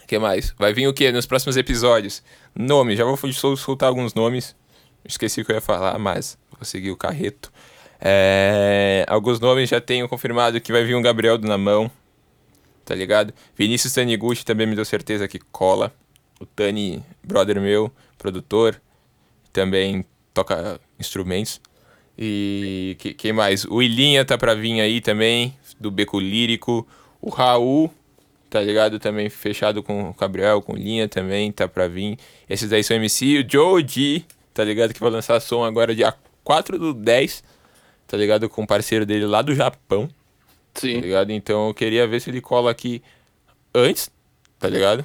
O 0.02 0.06
que 0.06 0.18
mais? 0.18 0.54
Vai 0.58 0.72
vir 0.72 0.86
o 0.86 0.94
que 0.94 1.10
nos 1.12 1.26
próximos 1.26 1.56
episódios? 1.56 2.22
Nome, 2.54 2.96
já 2.96 3.04
vou 3.04 3.16
soltar 3.56 3.88
alguns 3.88 4.14
nomes. 4.14 4.56
Esqueci 5.04 5.40
o 5.40 5.44
que 5.44 5.52
eu 5.52 5.56
ia 5.56 5.60
falar, 5.60 5.98
mas 5.98 6.36
vou 6.52 6.64
seguir 6.64 6.90
o 6.90 6.96
carreto. 6.96 7.52
É... 8.00 9.04
Alguns 9.08 9.40
nomes 9.40 9.68
já 9.68 9.80
tenho 9.80 10.08
confirmado 10.08 10.60
que 10.60 10.72
vai 10.72 10.84
vir 10.84 10.94
um 10.94 11.02
Gabriel 11.02 11.38
do 11.38 11.46
Namão. 11.46 11.90
Tá 12.84 12.94
ligado? 12.94 13.34
Vinícius 13.54 13.92
Taniguchi 13.92 14.44
também 14.44 14.66
me 14.66 14.74
deu 14.74 14.84
certeza 14.84 15.28
que 15.28 15.38
cola. 15.38 15.92
O 16.40 16.46
Tani, 16.46 17.02
brother 17.22 17.60
meu, 17.60 17.92
produtor, 18.16 18.80
também 19.52 20.04
toca 20.32 20.80
instrumentos. 20.98 21.60
E 22.18 22.96
que, 22.98 23.14
quem 23.14 23.32
mais? 23.32 23.64
O 23.64 23.80
Ilinha 23.80 24.24
tá 24.24 24.36
pra 24.36 24.52
vir 24.52 24.80
aí 24.80 25.00
também, 25.00 25.54
do 25.78 25.88
Beco 25.88 26.18
Lírico. 26.18 26.84
O 27.20 27.30
Raul, 27.30 27.92
tá 28.50 28.60
ligado? 28.60 28.98
Também 28.98 29.30
fechado 29.30 29.82
com 29.82 30.10
o 30.10 30.14
Gabriel, 30.14 30.60
com 30.60 30.74
Linha 30.74 31.08
também, 31.08 31.52
tá 31.52 31.68
pra 31.68 31.86
vir. 31.86 32.18
Esses 32.50 32.68
daí 32.68 32.82
são 32.82 32.96
MC. 32.96 33.38
O 33.38 33.46
Joe 33.48 33.86
G, 33.86 34.24
tá 34.52 34.64
ligado? 34.64 34.92
Que 34.92 35.00
vai 35.00 35.10
lançar 35.10 35.38
som 35.40 35.62
agora 35.62 35.94
dia 35.94 36.12
4 36.42 36.76
do 36.76 36.92
10, 36.92 37.44
tá 38.06 38.16
ligado? 38.16 38.48
Com 38.48 38.62
um 38.62 38.66
parceiro 38.66 39.06
dele 39.06 39.24
lá 39.24 39.40
do 39.40 39.54
Japão. 39.54 40.08
Sim. 40.74 40.94
Tá 40.96 41.00
ligado? 41.00 41.30
Então 41.30 41.68
eu 41.68 41.74
queria 41.74 42.06
ver 42.06 42.20
se 42.20 42.30
ele 42.30 42.40
cola 42.40 42.70
aqui 42.70 43.00
antes, 43.72 44.10
tá 44.58 44.68
ligado? 44.68 45.04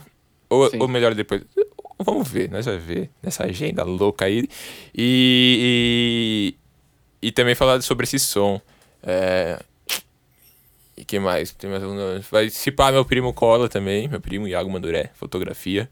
Ou, 0.49 0.71
ou 0.80 0.88
melhor, 0.88 1.13
depois. 1.13 1.43
Vamos 1.99 2.28
ver, 2.28 2.49
nós 2.49 2.65
vamos 2.65 2.84
ver 2.84 3.10
nessa 3.21 3.45
agenda 3.45 3.84
louca 3.84 4.26
aí. 4.26 4.47
E, 4.95 6.56
e 6.56 6.62
também 7.32 7.56
falar 7.56 7.82
sobre 7.82 8.04
esse 8.04 8.20
som. 8.20 8.60
É... 9.02 9.60
E 10.96 11.04
que 11.04 11.20
mais? 11.20 11.52
Tem 11.52 11.70
mais. 11.70 11.84
Vai 12.30 12.44
participar 12.46 12.92
meu 12.92 13.04
primo 13.04 13.34
Cola 13.34 13.68
também, 13.68 14.08
meu 14.08 14.22
primo 14.22 14.48
Iago 14.48 14.70
Manduré, 14.70 15.10
fotografia, 15.16 15.90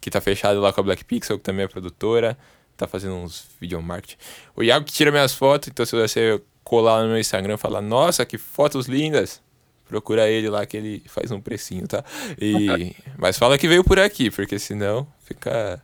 que 0.00 0.10
tá 0.10 0.20
fechado 0.20 0.60
lá 0.60 0.72
com 0.72 0.80
a 0.80 0.84
Black 0.84 1.04
Pixel, 1.04 1.38
que 1.38 1.44
também 1.44 1.64
é 1.64 1.68
produtora, 1.68 2.36
tá 2.76 2.86
fazendo 2.86 3.14
uns 3.14 3.46
video 3.60 3.80
marketing. 3.80 4.16
O 4.56 4.62
Iago 4.62 4.84
que 4.84 4.92
tira 4.92 5.10
minhas 5.10 5.32
fotos, 5.32 5.68
então 5.68 5.86
se 5.86 5.94
você 5.94 6.40
colar 6.64 7.02
no 7.02 7.08
meu 7.08 7.18
Instagram 7.18 7.54
e 7.54 7.58
falar, 7.58 7.80
nossa, 7.80 8.24
que 8.24 8.38
fotos 8.38 8.86
lindas, 8.86 9.40
procura 9.88 10.28
ele 10.28 10.48
lá 10.48 10.64
que 10.64 10.76
ele 10.76 11.02
faz 11.06 11.30
um 11.30 11.40
precinho, 11.40 11.86
tá? 11.86 12.04
E... 12.40 12.94
Mas 13.18 13.36
fala 13.36 13.58
que 13.58 13.68
veio 13.68 13.84
por 13.84 13.98
aqui, 13.98 14.30
porque 14.30 14.58
senão 14.58 15.06
fica 15.24 15.82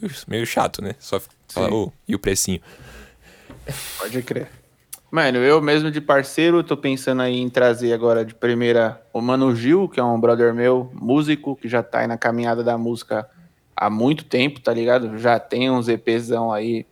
meio, 0.00 0.14
meio 0.28 0.46
chato, 0.46 0.82
né? 0.82 0.94
Só 0.98 1.20
fala, 1.48 1.72
oh, 1.72 1.92
e 2.06 2.14
o 2.14 2.18
precinho? 2.18 2.60
Pode 3.98 4.22
crer. 4.22 4.48
Mano, 5.10 5.38
eu 5.38 5.60
mesmo 5.60 5.90
de 5.90 6.00
parceiro, 6.00 6.64
tô 6.64 6.74
pensando 6.74 7.20
aí 7.20 7.38
em 7.38 7.50
trazer 7.50 7.92
agora 7.92 8.24
de 8.24 8.34
primeira 8.34 9.02
o 9.12 9.20
Mano 9.20 9.54
Gil, 9.54 9.86
que 9.86 10.00
é 10.00 10.02
um 10.02 10.18
brother 10.18 10.54
meu, 10.54 10.90
músico, 10.94 11.54
que 11.54 11.68
já 11.68 11.82
tá 11.82 11.98
aí 11.98 12.06
na 12.06 12.16
caminhada 12.16 12.64
da 12.64 12.78
música 12.78 13.28
há 13.76 13.90
muito 13.90 14.24
tempo, 14.24 14.58
tá 14.58 14.72
ligado? 14.72 15.18
Já 15.18 15.38
tem 15.38 15.70
uns 15.70 15.86
EPzão 15.86 16.50
aí 16.50 16.86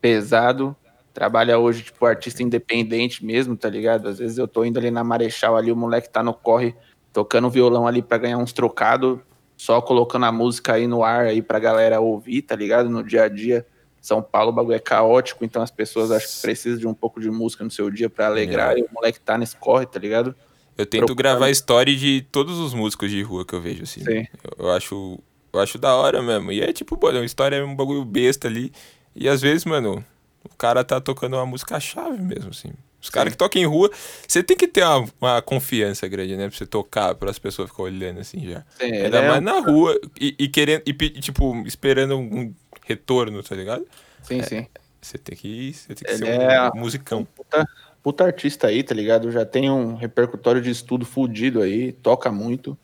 pesado. 0.00 0.76
Trabalha 1.12 1.58
hoje, 1.58 1.82
tipo, 1.82 2.06
artista 2.06 2.42
independente 2.42 3.24
mesmo, 3.24 3.56
tá 3.56 3.68
ligado? 3.68 4.08
Às 4.08 4.20
vezes 4.20 4.38
eu 4.38 4.46
tô 4.46 4.64
indo 4.64 4.78
ali 4.78 4.92
na 4.92 5.02
Marechal 5.02 5.56
ali, 5.56 5.72
o 5.72 5.76
moleque 5.76 6.08
tá 6.08 6.22
no 6.22 6.34
corre, 6.34 6.72
tocando 7.12 7.50
violão 7.50 7.84
ali 7.84 8.00
para 8.00 8.18
ganhar 8.18 8.38
uns 8.38 8.52
trocados, 8.52 9.18
só 9.56 9.80
colocando 9.80 10.26
a 10.26 10.30
música 10.30 10.74
aí 10.74 10.86
no 10.86 11.02
ar 11.02 11.26
aí 11.26 11.42
pra 11.42 11.58
galera 11.58 11.98
ouvir, 12.00 12.42
tá 12.42 12.54
ligado? 12.54 12.88
No 12.88 13.02
dia 13.02 13.24
a 13.24 13.28
dia 13.28 13.66
são 14.06 14.22
Paulo 14.22 14.50
o 14.50 14.52
bagulho 14.52 14.76
é 14.76 14.78
caótico, 14.78 15.44
então 15.44 15.60
as 15.60 15.70
pessoas 15.70 16.12
acho 16.12 16.28
que 16.28 16.42
precisam 16.42 16.78
de 16.78 16.86
um 16.86 16.94
pouco 16.94 17.20
de 17.20 17.28
música 17.28 17.64
no 17.64 17.70
seu 17.72 17.90
dia 17.90 18.08
para 18.08 18.26
alegrar, 18.26 18.76
é. 18.76 18.78
e 18.78 18.82
o 18.82 18.88
moleque 18.92 19.18
tá 19.18 19.36
nesse 19.36 19.56
corre, 19.56 19.84
tá 19.84 19.98
ligado? 19.98 20.32
Eu 20.78 20.86
tento 20.86 21.06
Procurando. 21.06 21.38
gravar 21.38 21.50
story 21.50 21.96
de 21.96 22.24
todos 22.30 22.56
os 22.60 22.72
músicos 22.72 23.10
de 23.10 23.20
rua 23.22 23.44
que 23.44 23.52
eu 23.52 23.60
vejo, 23.60 23.82
assim. 23.82 24.04
Sim. 24.04 24.26
Eu, 24.44 24.66
eu 24.66 24.70
acho, 24.70 25.18
eu 25.52 25.58
acho 25.58 25.76
da 25.76 25.92
hora 25.96 26.22
mesmo. 26.22 26.52
E 26.52 26.60
é 26.60 26.72
tipo, 26.72 27.04
a 27.04 27.24
história 27.24 27.56
é 27.56 27.64
um 27.64 27.74
bagulho 27.74 28.04
besta 28.04 28.46
ali. 28.46 28.70
E 29.14 29.28
às 29.28 29.40
vezes, 29.40 29.64
mano, 29.64 30.04
o 30.44 30.54
cara 30.56 30.84
tá 30.84 31.00
tocando 31.00 31.34
uma 31.34 31.46
música 31.46 31.80
chave 31.80 32.22
mesmo, 32.22 32.50
assim. 32.50 32.72
Os 33.00 33.10
caras 33.10 33.32
que 33.32 33.38
tocam 33.38 33.60
em 33.60 33.66
rua, 33.66 33.90
você 34.26 34.42
tem 34.42 34.56
que 34.56 34.68
ter 34.68 34.84
uma, 34.84 35.08
uma, 35.20 35.42
confiança 35.42 36.06
grande, 36.06 36.36
né? 36.36 36.48
Pra 36.48 36.56
você 36.56 36.66
tocar, 36.66 37.14
para 37.14 37.30
as 37.30 37.38
pessoas 37.38 37.70
ficarem 37.70 37.94
olhando 37.94 38.20
assim 38.20 38.40
já. 38.40 38.64
Sim, 38.78 38.92
Ainda 38.92 39.18
é 39.18 39.28
mais 39.28 39.42
na 39.42 39.60
rua 39.60 39.98
e, 40.20 40.34
e 40.38 40.48
querendo, 40.48 40.82
e, 40.84 40.92
tipo, 40.92 41.62
esperando 41.66 42.16
um 42.18 42.54
retorno, 42.86 43.42
tá 43.42 43.54
ligado? 43.54 43.84
Sim, 44.22 44.40
é, 44.40 44.42
sim. 44.42 44.66
Você 45.00 45.18
tem 45.18 45.36
que, 45.36 45.72
você 45.72 45.94
tem 45.94 46.06
que 46.06 46.16
ser 46.16 46.24
um 46.24 46.28
é 46.28 46.70
musicão. 46.74 47.24
Puta, 47.24 47.68
puta, 48.02 48.24
artista 48.24 48.68
aí, 48.68 48.82
tá 48.82 48.94
ligado? 48.94 49.30
Já 49.30 49.44
tem 49.44 49.70
um 49.70 49.96
repercutório 49.96 50.62
de 50.62 50.70
estudo 50.70 51.04
fudido 51.04 51.60
aí, 51.60 51.92
toca 51.92 52.30
muito. 52.30 52.78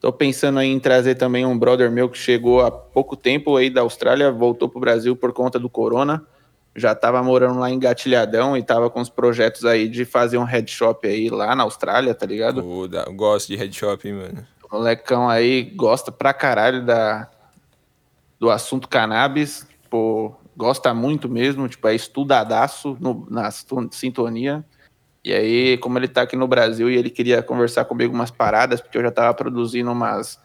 Tô 0.00 0.12
pensando 0.12 0.58
aí 0.58 0.68
em 0.68 0.80
trazer 0.80 1.14
também 1.14 1.46
um 1.46 1.58
brother 1.58 1.90
meu 1.90 2.08
que 2.08 2.18
chegou 2.18 2.60
há 2.60 2.70
pouco 2.70 3.16
tempo 3.16 3.56
aí 3.56 3.70
da 3.70 3.82
Austrália, 3.82 4.30
voltou 4.30 4.68
pro 4.68 4.80
Brasil 4.80 5.14
por 5.16 5.32
conta 5.32 5.58
do 5.58 5.70
corona. 5.70 6.22
Já 6.76 6.94
tava 6.94 7.22
morando 7.22 7.60
lá 7.60 7.70
em 7.70 7.78
Gatilhadão 7.78 8.56
e 8.56 8.62
tava 8.62 8.90
com 8.90 9.00
os 9.00 9.08
projetos 9.08 9.64
aí 9.64 9.88
de 9.88 10.04
fazer 10.04 10.36
um 10.38 10.44
headshop 10.44 11.06
aí 11.06 11.30
lá 11.30 11.54
na 11.54 11.62
Austrália, 11.62 12.14
tá 12.14 12.26
ligado? 12.26 12.60
Eu 12.60 13.12
gosto 13.14 13.48
de 13.48 13.56
headshop, 13.56 14.12
mano. 14.12 14.46
O 14.70 14.76
molecão 14.76 15.28
aí 15.28 15.62
gosta 15.62 16.10
pra 16.10 16.34
caralho 16.34 16.84
da, 16.84 17.30
do 18.44 18.50
assunto 18.50 18.86
cannabis, 18.86 19.66
pô, 19.88 20.34
gosta 20.54 20.92
muito 20.92 21.30
mesmo, 21.30 21.66
tipo, 21.66 21.88
é 21.88 21.94
estudadaço 21.94 22.94
no, 23.00 23.26
na 23.30 23.50
sintonia. 23.90 24.62
E 25.24 25.32
aí, 25.32 25.78
como 25.78 25.98
ele 25.98 26.08
tá 26.08 26.20
aqui 26.20 26.36
no 26.36 26.46
Brasil 26.46 26.90
e 26.90 26.96
ele 26.98 27.08
queria 27.08 27.42
conversar 27.42 27.86
comigo 27.86 28.12
umas 28.12 28.30
paradas, 28.30 28.82
porque 28.82 28.98
eu 28.98 29.02
já 29.02 29.10
tava 29.10 29.32
produzindo 29.32 29.90
umas 29.90 30.38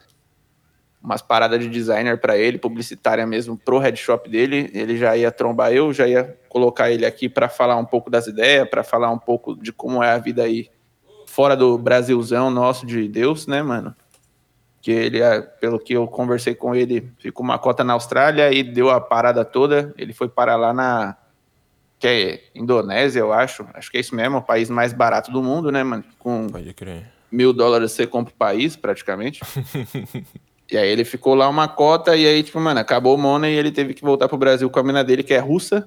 umas 1.02 1.20
paradas 1.20 1.60
de 1.60 1.68
designer 1.68 2.18
para 2.18 2.38
ele, 2.38 2.58
publicitária 2.58 3.26
mesmo 3.26 3.56
pro 3.56 3.78
headshop 3.78 4.28
dele, 4.30 4.70
ele 4.72 4.96
já 4.98 5.14
ia 5.16 5.30
trombar 5.30 5.72
eu, 5.72 5.92
já 5.92 6.06
ia 6.06 6.38
colocar 6.48 6.90
ele 6.90 7.04
aqui 7.04 7.26
para 7.28 7.48
falar 7.48 7.76
um 7.76 7.86
pouco 7.86 8.10
das 8.10 8.26
ideias, 8.26 8.68
para 8.68 8.82
falar 8.82 9.10
um 9.10 9.18
pouco 9.18 9.56
de 9.56 9.72
como 9.72 10.02
é 10.02 10.12
a 10.12 10.18
vida 10.18 10.42
aí 10.42 10.68
fora 11.26 11.54
do 11.54 11.76
Brasilzão 11.78 12.50
nosso 12.50 12.86
de 12.86 13.08
Deus, 13.08 13.46
né, 13.46 13.62
mano? 13.62 13.94
Que 14.80 14.90
ele, 14.90 15.20
é, 15.20 15.40
pelo 15.40 15.78
que 15.78 15.92
eu 15.92 16.06
conversei 16.06 16.54
com 16.54 16.74
ele, 16.74 17.12
ficou 17.18 17.44
uma 17.44 17.58
cota 17.58 17.84
na 17.84 17.92
Austrália 17.92 18.52
e 18.52 18.62
deu 18.62 18.88
a 18.88 19.00
parada 19.00 19.44
toda. 19.44 19.92
Ele 19.96 20.12
foi 20.12 20.28
para 20.28 20.56
lá 20.56 20.72
na 20.72 21.16
que 21.98 22.08
é 22.08 22.40
Indonésia, 22.54 23.20
eu 23.20 23.30
acho. 23.30 23.66
Acho 23.74 23.90
que 23.90 23.98
é 23.98 24.00
isso 24.00 24.14
mesmo, 24.14 24.38
o 24.38 24.42
país 24.42 24.70
mais 24.70 24.94
barato 24.94 25.30
do 25.30 25.42
mundo, 25.42 25.70
né, 25.70 25.84
mano? 25.84 26.02
Com 26.18 26.46
mil 27.30 27.52
dólares 27.52 27.92
você 27.92 28.06
compra 28.06 28.32
o 28.32 28.36
país, 28.36 28.74
praticamente. 28.74 29.42
e 30.72 30.78
aí 30.78 30.88
ele 30.88 31.04
ficou 31.04 31.34
lá 31.34 31.46
uma 31.46 31.68
cota 31.68 32.16
e 32.16 32.26
aí, 32.26 32.42
tipo, 32.42 32.58
mano, 32.58 32.80
acabou 32.80 33.14
o 33.14 33.18
Mona 33.18 33.50
e 33.50 33.54
ele 33.54 33.70
teve 33.70 33.92
que 33.92 34.02
voltar 34.02 34.28
pro 34.28 34.38
Brasil 34.38 34.70
com 34.70 34.80
a 34.80 34.82
mina 34.82 35.04
dele, 35.04 35.22
que 35.22 35.34
é 35.34 35.38
russa. 35.38 35.86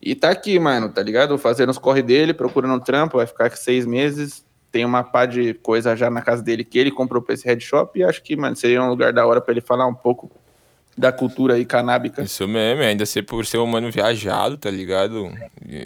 E 0.00 0.14
tá 0.14 0.30
aqui, 0.30 0.60
mano, 0.60 0.88
tá 0.88 1.02
ligado? 1.02 1.36
Fazendo 1.36 1.70
os 1.70 1.78
corre 1.78 2.02
dele, 2.02 2.32
procurando 2.32 2.74
um 2.74 2.80
trampo, 2.80 3.18
vai 3.18 3.26
ficar 3.26 3.46
aqui 3.46 3.58
seis 3.58 3.84
meses 3.84 4.44
tem 4.70 4.84
uma 4.84 5.02
pá 5.02 5.26
de 5.26 5.54
coisa 5.54 5.96
já 5.96 6.08
na 6.10 6.22
casa 6.22 6.42
dele 6.42 6.64
que 6.64 6.78
ele 6.78 6.90
comprou 6.90 7.20
pra 7.20 7.34
esse 7.34 7.44
head 7.46 7.62
shop 7.62 7.98
e 7.98 8.04
acho 8.04 8.22
que, 8.22 8.36
mano, 8.36 8.56
seria 8.56 8.82
um 8.82 8.88
lugar 8.88 9.12
da 9.12 9.26
hora 9.26 9.40
pra 9.40 9.52
ele 9.52 9.60
falar 9.60 9.86
um 9.86 9.94
pouco 9.94 10.30
da 10.96 11.10
cultura 11.10 11.54
aí 11.54 11.64
canábica. 11.64 12.22
Isso 12.22 12.46
mesmo, 12.46 12.82
ainda 12.82 13.06
ser 13.06 13.22
por 13.22 13.46
ser 13.46 13.58
um 13.58 13.64
humano 13.64 13.90
viajado, 13.90 14.56
tá 14.56 14.70
ligado? 14.70 15.32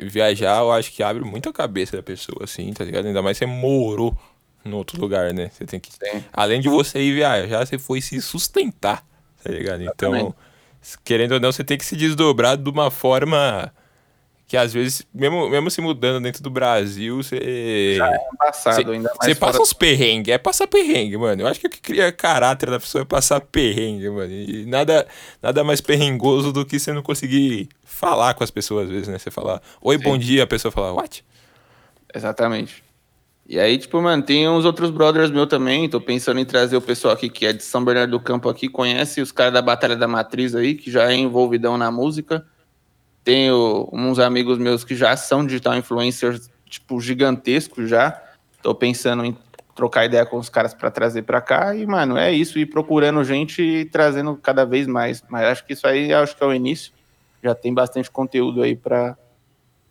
Viajar 0.04 0.60
eu 0.60 0.72
acho 0.72 0.92
que 0.92 1.02
abre 1.02 1.24
muita 1.24 1.52
cabeça 1.52 1.96
da 1.96 2.02
pessoa, 2.02 2.44
assim, 2.44 2.72
tá 2.72 2.84
ligado? 2.84 3.06
Ainda 3.06 3.22
mais 3.22 3.38
você 3.38 3.46
morou 3.46 4.16
no 4.64 4.78
outro 4.78 5.00
lugar, 5.00 5.32
né? 5.32 5.50
Você 5.52 5.64
tem 5.64 5.78
que. 5.78 5.92
Sim. 5.92 6.24
Além 6.32 6.60
de 6.60 6.68
você 6.68 6.98
ir 7.00 7.14
viajar, 7.14 7.64
você 7.64 7.78
foi 7.78 8.00
se 8.00 8.20
sustentar, 8.20 9.04
tá 9.42 9.50
ligado? 9.50 9.82
Então, 9.82 10.14
Exatamente. 10.14 10.98
querendo 11.04 11.32
ou 11.32 11.40
não, 11.40 11.52
você 11.52 11.62
tem 11.62 11.78
que 11.78 11.84
se 11.84 11.96
desdobrar 11.96 12.56
de 12.56 12.68
uma 12.68 12.90
forma 12.90 13.72
que 14.54 14.58
às 14.58 14.72
vezes, 14.72 15.04
mesmo, 15.12 15.48
mesmo 15.50 15.68
se 15.68 15.80
mudando 15.80 16.22
dentro 16.22 16.40
do 16.40 16.48
Brasil, 16.48 17.16
você. 17.16 17.94
Já 17.96 18.08
é 18.08 18.52
Cê- 18.52 18.70
ainda 18.70 19.10
mais 19.18 19.24
Você 19.24 19.34
passa 19.34 19.52
fora- 19.54 19.62
uns 19.62 19.72
perrengues, 19.72 20.32
é 20.32 20.38
passar 20.38 20.68
perrengue, 20.68 21.16
mano. 21.16 21.42
Eu 21.42 21.48
acho 21.48 21.58
que 21.58 21.66
o 21.66 21.70
que 21.70 21.80
cria 21.80 22.12
caráter 22.12 22.70
da 22.70 22.78
pessoa 22.78 23.02
é 23.02 23.04
passar 23.04 23.40
perrengue, 23.40 24.08
mano. 24.10 24.30
E 24.32 24.64
nada, 24.64 25.06
nada 25.42 25.64
mais 25.64 25.80
perrengoso 25.80 26.52
do 26.52 26.64
que 26.64 26.78
você 26.78 26.92
não 26.92 27.02
conseguir 27.02 27.68
falar 27.84 28.34
com 28.34 28.44
as 28.44 28.50
pessoas, 28.52 28.84
às 28.84 28.90
vezes, 28.92 29.08
né? 29.08 29.18
Você 29.18 29.28
falar, 29.28 29.60
oi, 29.80 29.98
bom 29.98 30.16
dia, 30.16 30.44
a 30.44 30.46
pessoa 30.46 30.70
fala, 30.70 30.92
what? 30.92 31.24
Exatamente. 32.14 32.84
E 33.46 33.58
aí, 33.58 33.76
tipo, 33.76 34.00
mano, 34.00 34.22
tem 34.22 34.48
uns 34.48 34.64
outros 34.64 34.90
brothers 34.90 35.30
meu 35.32 35.48
também. 35.48 35.88
Tô 35.88 36.00
pensando 36.00 36.38
em 36.38 36.44
trazer 36.44 36.76
o 36.76 36.80
pessoal 36.80 37.12
aqui 37.12 37.28
que 37.28 37.44
é 37.44 37.52
de 37.52 37.62
São 37.64 37.84
Bernardo 37.84 38.12
do 38.12 38.20
Campo 38.20 38.48
aqui, 38.48 38.68
conhece 38.68 39.20
os 39.20 39.32
caras 39.32 39.52
da 39.52 39.60
Batalha 39.60 39.96
da 39.96 40.06
Matriz 40.06 40.54
aí, 40.54 40.74
que 40.74 40.90
já 40.90 41.10
é 41.10 41.14
envolvidão 41.16 41.76
na 41.76 41.90
música. 41.90 42.46
Tenho 43.24 43.88
uns 43.90 44.18
amigos 44.18 44.58
meus 44.58 44.84
que 44.84 44.94
já 44.94 45.16
são 45.16 45.46
digital 45.46 45.74
influencers, 45.76 46.50
tipo, 46.66 47.00
gigantescos 47.00 47.88
já. 47.88 48.22
Tô 48.62 48.74
pensando 48.74 49.24
em 49.24 49.36
trocar 49.74 50.04
ideia 50.04 50.24
com 50.26 50.36
os 50.36 50.48
caras 50.50 50.74
pra 50.74 50.90
trazer 50.90 51.22
pra 51.22 51.40
cá. 51.40 51.74
E, 51.74 51.86
mano, 51.86 52.16
é 52.16 52.30
isso, 52.30 52.58
ir 52.58 52.66
procurando 52.66 53.24
gente 53.24 53.62
e 53.62 53.84
trazendo 53.86 54.36
cada 54.36 54.64
vez 54.64 54.86
mais. 54.86 55.24
Mas 55.28 55.46
acho 55.46 55.64
que 55.64 55.72
isso 55.72 55.86
aí 55.86 56.12
acho 56.12 56.36
que 56.36 56.44
é 56.44 56.46
o 56.46 56.52
início. 56.52 56.92
Já 57.42 57.54
tem 57.54 57.72
bastante 57.72 58.10
conteúdo 58.10 58.62
aí 58.62 58.76
pra 58.76 59.16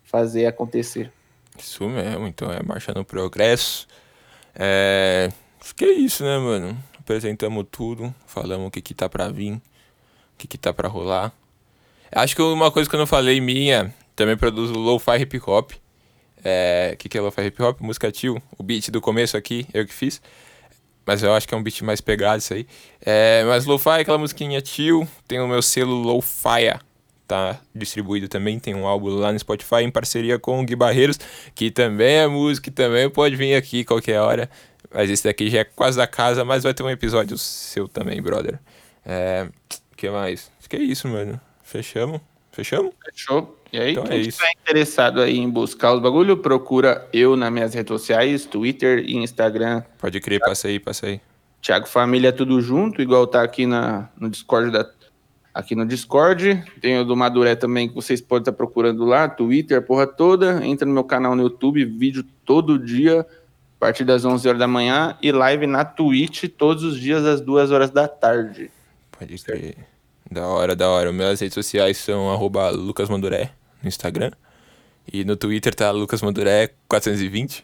fazer 0.03 0.45
acontecer. 0.45 1.11
Isso 1.57 1.87
mesmo, 1.89 2.27
então 2.27 2.51
é 2.51 2.61
marcha 2.63 2.93
no 2.95 3.03
progresso. 3.03 3.87
É. 4.55 5.31
Acho 5.59 5.75
que 5.75 5.85
é 5.85 5.91
isso, 5.91 6.23
né, 6.23 6.37
mano? 6.37 6.77
Apresentamos 6.99 7.65
tudo, 7.71 8.13
falamos 8.25 8.67
o 8.67 8.71
que 8.71 8.81
que 8.81 8.93
tá 8.93 9.09
pra 9.09 9.29
vir, 9.29 9.53
o 9.53 9.61
que 10.37 10.47
que 10.47 10.57
tá 10.57 10.73
pra 10.73 10.87
rolar. 10.87 11.33
Acho 12.15 12.35
que 12.35 12.41
uma 12.41 12.71
coisa 12.71 12.87
que 12.87 12.95
eu 12.95 12.99
não 12.99 13.07
falei 13.07 13.41
minha, 13.41 13.93
também 14.15 14.37
produzo 14.37 14.73
lo-fi 14.73 15.17
hip 15.21 15.41
hop. 15.45 15.71
É, 16.43 16.91
o 16.93 16.97
que 16.97 17.09
que 17.09 17.17
é 17.17 17.21
lo-fi 17.21 17.41
hip 17.41 17.61
hop? 17.61 17.81
Música 17.81 18.11
tio. 18.11 18.41
O 18.57 18.61
beat 18.61 18.91
do 18.91 19.01
começo 19.01 19.35
aqui, 19.35 19.65
eu 19.73 19.85
que 19.85 19.93
fiz. 19.93 20.21
Mas 21.05 21.23
eu 21.23 21.33
acho 21.33 21.47
que 21.47 21.53
é 21.53 21.57
um 21.57 21.63
beat 21.63 21.81
mais 21.81 22.01
pegado 22.01 22.37
isso 22.37 22.53
aí. 22.53 22.67
É, 23.01 23.43
mas 23.45 23.65
lo-fi 23.65 23.89
é 23.89 24.01
aquela 24.01 24.17
musiquinha 24.17 24.61
tio. 24.61 25.07
Tem 25.27 25.39
o 25.39 25.47
meu 25.47 25.61
selo 25.61 25.95
lo-fi. 25.95 26.77
Tá 27.27 27.59
distribuído 27.73 28.27
também, 28.27 28.59
tem 28.59 28.75
um 28.75 28.85
álbum 28.85 29.09
lá 29.09 29.31
no 29.31 29.39
Spotify 29.39 29.77
em 29.77 29.89
parceria 29.89 30.37
com 30.37 30.61
o 30.61 30.65
Gui 30.65 30.75
Barreiros, 30.75 31.17
que 31.55 31.71
também 31.71 32.17
é 32.17 32.27
música, 32.27 32.69
e 32.69 32.71
também 32.71 33.09
pode 33.09 33.35
vir 33.35 33.55
aqui 33.55 33.83
qualquer 33.83 34.19
hora. 34.19 34.49
Mas 34.93 35.09
esse 35.09 35.23
daqui 35.23 35.49
já 35.49 35.59
é 35.59 35.63
quase 35.63 35.97
da 35.97 36.05
casa, 36.05 36.45
mas 36.45 36.63
vai 36.63 36.73
ter 36.73 36.83
um 36.83 36.89
episódio 36.89 37.37
seu 37.37 37.87
também, 37.87 38.21
brother. 38.21 38.59
É, 39.05 39.47
que 39.95 40.09
mais? 40.09 40.51
Acho 40.59 40.69
que 40.69 40.75
é 40.75 40.79
isso, 40.79 41.07
mano. 41.07 41.39
Fechamos? 41.73 42.21
Fechamos? 42.51 42.93
Fechou? 43.03 43.57
E 43.73 43.79
aí, 43.79 43.91
Então 43.93 44.03
é 44.03 44.09
quem 44.09 44.19
isso. 44.21 44.29
estiver 44.29 44.51
interessado 44.61 45.19
aí 45.19 45.39
em 45.39 45.49
buscar 45.49 45.91
os 45.95 45.99
bagulho, 45.99 46.37
procura 46.37 47.09
eu 47.11 47.35
nas 47.35 47.51
minhas 47.51 47.73
redes 47.73 47.89
sociais, 47.89 48.45
Twitter 48.45 48.99
e 48.99 49.15
Instagram. 49.17 49.81
Pode 49.97 50.19
crer, 50.19 50.39
passa 50.39 50.67
aí, 50.67 50.79
passa 50.79 51.07
aí. 51.07 51.19
Thiago 51.63 51.87
Família 51.87 52.31
tudo 52.31 52.61
junto, 52.61 53.01
igual 53.01 53.25
tá 53.25 53.41
aqui 53.41 53.65
na, 53.65 54.07
no 54.19 54.29
Discord 54.29 54.69
da, 54.69 54.87
aqui 55.51 55.73
no 55.73 55.83
Discord. 55.83 56.63
Tem 56.79 56.99
o 56.99 57.03
do 57.03 57.15
Maduré 57.17 57.55
também 57.55 57.89
que 57.89 57.95
vocês 57.95 58.21
podem 58.21 58.41
estar 58.43 58.51
procurando 58.53 59.03
lá, 59.03 59.27
Twitter, 59.27 59.81
porra 59.81 60.05
toda. 60.05 60.63
Entra 60.63 60.85
no 60.85 60.93
meu 60.93 61.03
canal 61.03 61.35
no 61.35 61.41
YouTube, 61.41 61.83
vídeo 61.85 62.23
todo 62.45 62.77
dia, 62.77 63.21
a 63.21 63.25
partir 63.79 64.03
das 64.03 64.23
11 64.23 64.47
horas 64.47 64.59
da 64.59 64.67
manhã 64.67 65.17
e 65.23 65.31
live 65.31 65.65
na 65.65 65.83
Twitch 65.83 66.43
todos 66.55 66.83
os 66.83 66.99
dias 66.99 67.25
às 67.25 67.41
2 67.41 67.71
horas 67.71 67.89
da 67.89 68.07
tarde. 68.07 68.69
Pode 69.17 69.43
crer. 69.43 69.75
Da 70.33 70.47
hora, 70.47 70.75
da 70.75 70.89
hora. 70.89 71.13
Minhas 71.13 71.39
redes 71.39 71.53
sociais 71.53 71.95
são 71.97 72.31
arroba 72.31 72.71
Lucas 72.71 73.07
Manduré 73.07 73.51
no 73.83 73.87
Instagram. 73.87 74.31
E 75.11 75.23
no 75.23 75.35
Twitter 75.35 75.75
tá 75.75 75.91
Lucas 75.91 76.23
Manduré 76.23 76.71
420. 76.87 77.63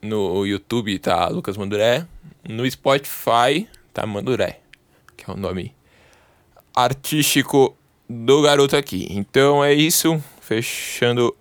No 0.00 0.46
YouTube 0.46 0.96
tá 1.00 1.26
Lucas 1.26 1.56
Manduré. 1.56 2.06
No 2.48 2.70
Spotify 2.70 3.68
tá 3.92 4.06
Manduré, 4.06 4.60
que 5.16 5.28
é 5.28 5.34
o 5.34 5.36
nome 5.36 5.74
artístico 6.72 7.76
do 8.08 8.42
garoto 8.42 8.76
aqui. 8.76 9.08
Então 9.10 9.64
é 9.64 9.74
isso. 9.74 10.22
Fechando 10.40 11.36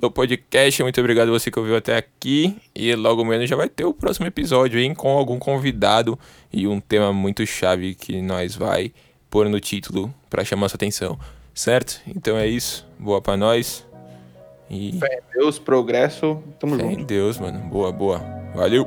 o 0.00 0.08
podcast. 0.08 0.84
Muito 0.84 1.00
obrigado 1.00 1.30
a 1.30 1.32
você 1.32 1.50
que 1.50 1.58
ouviu 1.58 1.74
até 1.74 1.96
aqui. 1.96 2.56
E 2.76 2.94
logo 2.94 3.24
menos 3.24 3.50
já 3.50 3.56
vai 3.56 3.68
ter 3.68 3.84
o 3.84 3.92
próximo 3.92 4.28
episódio, 4.28 4.78
hein? 4.78 4.94
Com 4.94 5.18
algum 5.18 5.36
convidado 5.36 6.16
e 6.52 6.68
um 6.68 6.78
tema 6.78 7.12
muito 7.12 7.44
chave 7.44 7.96
que 7.96 8.22
nós 8.22 8.54
vai 8.54 8.92
pôr 9.30 9.48
no 9.48 9.60
título 9.60 10.12
para 10.30 10.44
chamar 10.44 10.68
sua 10.68 10.76
atenção. 10.76 11.18
Certo? 11.54 12.00
Então 12.06 12.36
é 12.36 12.46
isso. 12.46 12.86
Boa 12.98 13.20
pra 13.20 13.36
nós. 13.36 13.84
E 14.70 14.92
Fé 14.98 15.06
em 15.18 15.38
Deus, 15.38 15.58
progresso, 15.58 16.42
tamo 16.60 16.76
fé 16.76 16.82
junto. 16.82 17.00
em 17.00 17.04
Deus, 17.04 17.38
mano. 17.38 17.58
Boa, 17.68 17.90
boa. 17.90 18.18
Valeu. 18.54 18.86